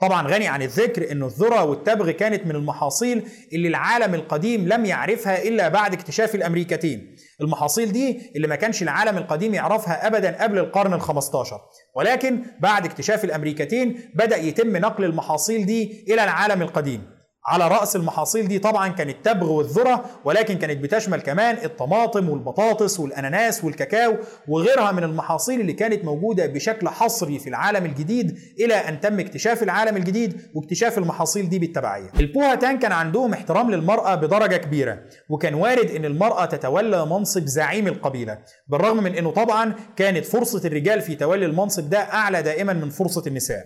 طبعا 0.00 0.28
غني 0.28 0.48
عن 0.48 0.62
الذكر 0.62 1.12
أن 1.12 1.22
الذرة 1.22 1.64
والتبغ 1.64 2.10
كانت 2.10 2.46
من 2.46 2.50
المحاصيل 2.56 3.28
اللي 3.52 3.68
العالم 3.68 4.14
القديم 4.14 4.68
لم 4.68 4.84
يعرفها 4.84 5.42
إلا 5.42 5.68
بعد 5.68 5.92
اكتشاف 5.92 6.34
الأمريكتين. 6.34 7.16
المحاصيل 7.40 7.92
دي 7.92 8.32
اللي 8.36 8.48
ما 8.48 8.56
كانش 8.56 8.82
العالم 8.82 9.18
القديم 9.18 9.54
يعرفها 9.54 10.06
أبدا 10.06 10.42
قبل 10.42 10.58
القرن 10.58 11.00
ال15 11.00 11.54
ولكن 11.94 12.42
بعد 12.60 12.84
اكتشاف 12.86 13.24
الأمريكتين 13.24 14.10
بدأ 14.14 14.36
يتم 14.36 14.76
نقل 14.76 15.04
المحاصيل 15.04 15.66
دي 15.66 16.04
إلى 16.08 16.24
العالم 16.24 16.62
القديم. 16.62 17.17
على 17.48 17.68
رأس 17.68 17.96
المحاصيل 17.96 18.48
دي 18.48 18.58
طبعا 18.58 18.88
كان 18.88 19.08
التبغ 19.08 19.50
والذرة 19.52 20.04
ولكن 20.24 20.58
كانت 20.58 20.78
بتشمل 20.82 21.20
كمان 21.20 21.56
الطماطم 21.64 22.28
والبطاطس 22.28 23.00
والأناناس 23.00 23.64
والكاكاو 23.64 24.16
وغيرها 24.48 24.92
من 24.92 25.04
المحاصيل 25.04 25.60
اللي 25.60 25.72
كانت 25.72 26.04
موجودة 26.04 26.46
بشكل 26.46 26.88
حصري 26.88 27.38
في 27.38 27.48
العالم 27.48 27.84
الجديد 27.84 28.38
إلى 28.60 28.74
أن 28.74 29.00
تم 29.00 29.20
اكتشاف 29.20 29.62
العالم 29.62 29.96
الجديد 29.96 30.40
واكتشاف 30.54 30.98
المحاصيل 30.98 31.48
دي 31.48 31.58
بالتبعية. 31.58 32.10
البوهاتان 32.20 32.78
كان 32.78 32.92
عندهم 32.92 33.32
احترام 33.32 33.70
للمرأة 33.70 34.14
بدرجة 34.14 34.56
كبيرة 34.56 34.98
وكان 35.28 35.54
وارد 35.54 35.90
أن 35.90 36.04
المرأة 36.04 36.44
تتولى 36.44 37.06
منصب 37.06 37.46
زعيم 37.46 37.86
القبيلة 37.86 38.38
بالرغم 38.68 39.02
من 39.02 39.14
أنه 39.14 39.30
طبعا 39.30 39.74
كانت 39.96 40.24
فرصة 40.24 40.60
الرجال 40.68 41.00
في 41.00 41.14
تولي 41.14 41.46
المنصب 41.46 41.90
ده 41.90 41.98
أعلى 41.98 42.42
دائما 42.42 42.72
من 42.72 42.90
فرصة 42.90 43.22
النساء. 43.26 43.64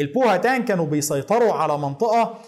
البوهاتان 0.00 0.64
كانوا 0.64 0.86
بيسيطروا 0.86 1.52
على 1.52 1.78
منطقة 1.78 2.38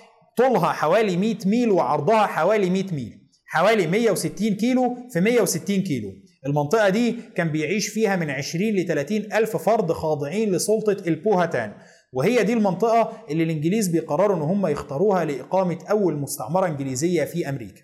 طولها 0.41 0.73
حوالي 0.73 1.17
100 1.17 1.37
ميل 1.47 1.71
وعرضها 1.71 2.27
حوالي 2.27 2.71
100 2.71 2.85
ميل. 2.93 3.19
حوالي 3.47 3.87
160 3.87 4.55
كيلو 4.55 4.97
في 5.13 5.21
160 5.21 5.83
كيلو. 5.83 6.13
المنطقة 6.47 6.89
دي 6.89 7.17
كان 7.37 7.49
بيعيش 7.53 7.89
فيها 7.89 8.17
من 8.17 8.31
20 8.31 8.65
ل 8.65 8.87
30 8.87 9.17
ألف 9.17 9.57
فرد 9.57 9.93
خاضعين 9.93 10.53
لسلطة 10.53 10.97
البوهاتان. 11.07 11.73
وهي 12.13 12.45
دي 12.45 12.53
المنطقة 12.53 13.13
اللي 13.31 13.43
الإنجليز 13.43 13.89
بيقرروا 13.89 14.37
إن 14.37 14.43
هم 14.43 14.67
يختاروها 14.67 15.25
لإقامة 15.25 15.79
أول 15.91 16.17
مستعمرة 16.17 16.67
إنجليزية 16.67 17.25
في 17.25 17.49
أمريكا. 17.49 17.83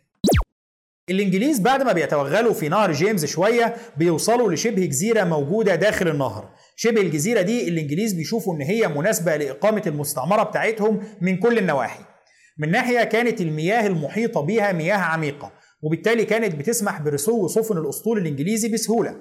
الإنجليز 1.10 1.60
بعد 1.60 1.82
ما 1.82 1.92
بيتوغلوا 1.92 2.52
في 2.52 2.68
نهر 2.68 2.92
جيمس 2.92 3.24
شوية 3.24 3.76
بيوصلوا 3.96 4.52
لشبه 4.52 4.86
جزيرة 4.86 5.24
موجودة 5.24 5.74
داخل 5.74 6.08
النهر. 6.08 6.50
شبه 6.76 7.00
الجزيرة 7.00 7.42
دي 7.42 7.68
الإنجليز 7.68 8.12
بيشوفوا 8.12 8.54
إن 8.54 8.60
هي 8.60 8.88
مناسبة 8.88 9.36
لإقامة 9.36 9.82
المستعمرة 9.86 10.42
بتاعتهم 10.42 11.02
من 11.20 11.36
كل 11.36 11.58
النواحي. 11.58 12.15
من 12.58 12.70
ناحية 12.70 13.04
كانت 13.04 13.40
المياه 13.40 13.86
المحيطة 13.86 14.40
بها 14.40 14.72
مياه 14.72 14.96
عميقة 14.96 15.52
وبالتالي 15.82 16.24
كانت 16.24 16.54
بتسمح 16.54 17.00
برسو 17.00 17.48
سفن 17.48 17.78
الأسطول 17.78 18.18
الإنجليزي 18.18 18.68
بسهولة. 18.68 19.16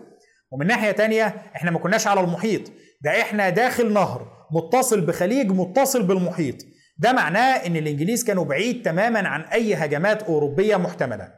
ومن 0.51 0.67
ناحية 0.67 0.91
تانية 0.91 1.25
إحنا 1.55 1.71
ما 1.71 1.79
كناش 1.79 2.07
على 2.07 2.21
المحيط. 2.21 2.71
ده 3.01 3.21
إحنا 3.21 3.49
داخل 3.49 3.93
نهر 3.93 4.27
متصل 4.51 5.01
بخليج 5.01 5.51
متصل 5.51 6.03
بالمحيط. 6.03 6.55
ده 6.97 7.13
معناه 7.13 7.55
إن 7.67 7.75
الإنجليز 7.75 8.23
كانوا 8.23 8.45
بعيد 8.45 8.81
تماما 8.81 9.27
عن 9.27 9.41
أي 9.41 9.73
هجمات 9.73 10.23
أوروبية 10.23 10.75
محتملة. 10.75 11.31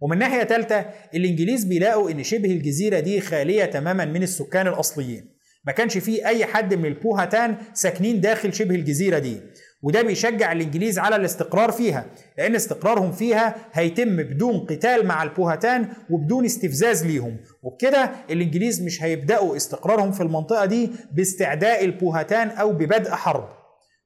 ومن 0.00 0.18
ناحية 0.18 0.44
ثالثه 0.44 0.86
الإنجليز 1.14 1.64
بيلاقوا 1.64 2.10
إن 2.10 2.22
شبه 2.22 2.50
الجزيرة 2.50 3.00
دي 3.00 3.20
خالية 3.20 3.64
تماما 3.64 4.04
من 4.04 4.22
السكان 4.22 4.66
الأصليين. 4.66 5.34
ما 5.66 5.72
كانش 5.72 5.98
فيه 5.98 6.26
أي 6.26 6.46
حد 6.46 6.74
من 6.74 6.86
البوهاتان 6.86 7.56
ساكنين 7.74 8.20
داخل 8.20 8.54
شبه 8.54 8.74
الجزيرة 8.74 9.18
دي. 9.18 9.40
وده 9.84 10.02
بيشجع 10.02 10.52
الإنجليز 10.52 10.98
على 10.98 11.16
الاستقرار 11.16 11.72
فيها 11.72 12.04
لأن 12.38 12.54
استقرارهم 12.54 13.12
فيها 13.12 13.54
هيتم 13.72 14.16
بدون 14.16 14.60
قتال 14.60 15.06
مع 15.06 15.22
البوهاتان 15.22 15.88
وبدون 16.10 16.44
استفزاز 16.44 17.06
ليهم. 17.06 17.36
وبكده 17.62 18.10
الإنجليز 18.30 18.82
مش 18.82 19.02
هيبدأوا 19.02 19.56
استقرارهم 19.56 20.12
في 20.12 20.22
المنطقة 20.22 20.64
دي 20.64 20.90
باستعداء 21.12 21.84
البوهاتان 21.84 22.48
أو 22.48 22.72
ببدء 22.72 23.10
حرب. 23.10 23.48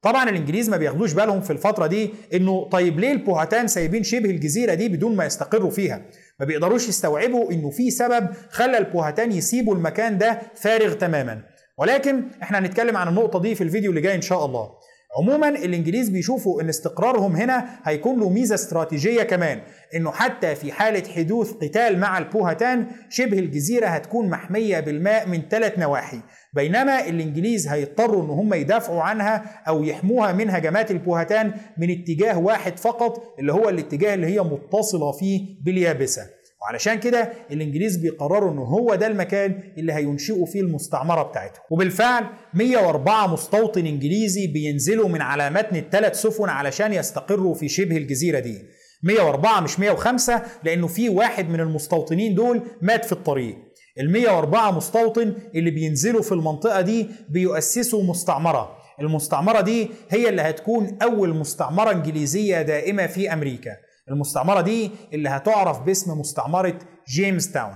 طبعا 0.01 0.29
الإنجليز 0.29 0.69
ما 0.69 0.77
بياخدوش 0.77 1.13
بالهم 1.13 1.41
في 1.41 1.53
الفترة 1.53 1.87
دي 1.87 2.09
إنه 2.33 2.69
طيب 2.69 2.99
ليه 2.99 3.11
البوهاتان 3.11 3.67
سايبين 3.67 4.03
شبه 4.03 4.29
الجزيرة 4.29 4.73
دي 4.73 4.89
بدون 4.89 5.15
ما 5.15 5.25
يستقروا 5.25 5.71
فيها؟ 5.71 6.01
ما 6.39 6.45
بيقدروش 6.45 6.87
يستوعبوا 6.89 7.51
إنه 7.51 7.69
في 7.69 7.91
سبب 7.91 8.27
خلى 8.49 8.77
البوهاتان 8.77 9.31
يسيبوا 9.31 9.75
المكان 9.75 10.17
ده 10.17 10.39
فارغ 10.55 10.93
تماما. 10.93 11.41
ولكن 11.77 12.23
إحنا 12.43 12.59
هنتكلم 12.59 12.97
عن 12.97 13.07
النقطة 13.07 13.41
دي 13.41 13.55
في 13.55 13.63
الفيديو 13.63 13.89
اللي 13.89 14.01
جاي 14.01 14.15
إن 14.15 14.21
شاء 14.21 14.45
الله. 14.45 14.78
عموما 15.17 15.49
الإنجليز 15.49 16.09
بيشوفوا 16.09 16.61
إن 16.61 16.69
استقرارهم 16.69 17.35
هنا 17.35 17.65
هيكون 17.83 18.19
له 18.19 18.29
ميزة 18.29 18.55
استراتيجية 18.55 19.23
كمان 19.23 19.61
إنه 19.95 20.11
حتى 20.11 20.55
في 20.55 20.71
حالة 20.71 21.09
حدوث 21.11 21.51
قتال 21.53 21.99
مع 21.99 22.17
البوهتان 22.17 22.85
شبه 23.09 23.39
الجزيرة 23.39 23.87
هتكون 23.87 24.29
محمية 24.29 24.79
بالماء 24.79 25.27
من 25.27 25.41
ثلاث 25.49 25.79
نواحي 25.79 26.19
بينما 26.53 27.07
الإنجليز 27.07 27.67
هيضطروا 27.67 28.23
إن 28.23 28.29
هم 28.29 28.53
يدافعوا 28.53 29.01
عنها 29.01 29.61
أو 29.67 29.83
يحموها 29.83 30.31
من 30.31 30.49
هجمات 30.49 30.91
البوهتان 30.91 31.53
من 31.77 31.89
اتجاه 31.91 32.39
واحد 32.39 32.77
فقط 32.79 33.39
اللي 33.39 33.53
هو 33.53 33.69
الاتجاه 33.69 34.13
اللي 34.13 34.27
هي 34.27 34.39
متصلة 34.41 35.11
فيه 35.11 35.41
باليابسة. 35.65 36.21
وعلشان 36.61 36.99
كده 36.99 37.33
الإنجليز 37.51 37.97
بيقرروا 37.97 38.51
إن 38.51 38.57
هو 38.57 38.95
ده 38.95 39.07
المكان 39.07 39.63
اللي 39.77 39.93
هينشئوا 39.93 40.45
فيه 40.45 40.61
المستعمرة 40.61 41.23
بتاعتهم. 41.23 41.63
وبالفعل 41.71 42.23
104 42.53 43.27
مستوطن 43.33 43.85
إنجليزي 43.85 44.47
بينزلوا 44.47 45.09
من 45.09 45.21
على 45.21 45.49
متن 45.49 45.75
الثلاث 45.75 46.21
سفن 46.21 46.49
علشان 46.49 46.93
يستقروا 46.93 47.53
في 47.55 47.67
شبه 47.69 47.97
الجزيرة 47.97 48.39
دي. 48.39 48.61
104 49.03 49.59
مش 49.61 49.79
105 49.79 50.41
لأنه 50.63 50.87
في 50.87 51.09
واحد 51.09 51.49
من 51.49 51.59
المستوطنين 51.59 52.35
دول 52.35 52.61
مات 52.81 53.05
في 53.05 53.11
الطريق. 53.11 53.55
ال 53.99 54.11
104 54.11 54.71
مستوطن 54.71 55.33
اللي 55.55 55.71
بينزلوا 55.71 56.21
في 56.21 56.31
المنطقة 56.31 56.81
دي 56.81 57.07
بيؤسسوا 57.29 58.03
مستعمرة. 58.03 58.75
المستعمرة 59.01 59.61
دي 59.61 59.89
هي 60.09 60.29
اللي 60.29 60.41
هتكون 60.41 60.97
أول 61.01 61.29
مستعمرة 61.35 61.91
إنجليزية 61.91 62.61
دائمة 62.61 63.07
في 63.07 63.33
أمريكا. 63.33 63.71
المستعمرة 64.09 64.61
دي 64.61 64.91
اللي 65.13 65.29
هتعرف 65.29 65.79
باسم 65.81 66.19
مستعمرة 66.19 66.79
جيمس 67.07 67.51
تاون 67.51 67.75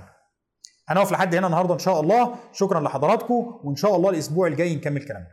هنقف 0.87 1.11
لحد 1.11 1.35
هنا 1.35 1.47
النهارده 1.47 1.73
إن 1.73 1.79
شاء 1.79 1.99
الله. 1.99 2.35
شكرا 2.53 2.79
لحضراتكم 2.79 3.59
وإن 3.63 3.75
شاء 3.75 3.95
الله 3.95 4.09
الأسبوع 4.09 4.47
الجاي 4.47 4.75
نكمل 4.75 5.03
كلامنا. 5.03 5.27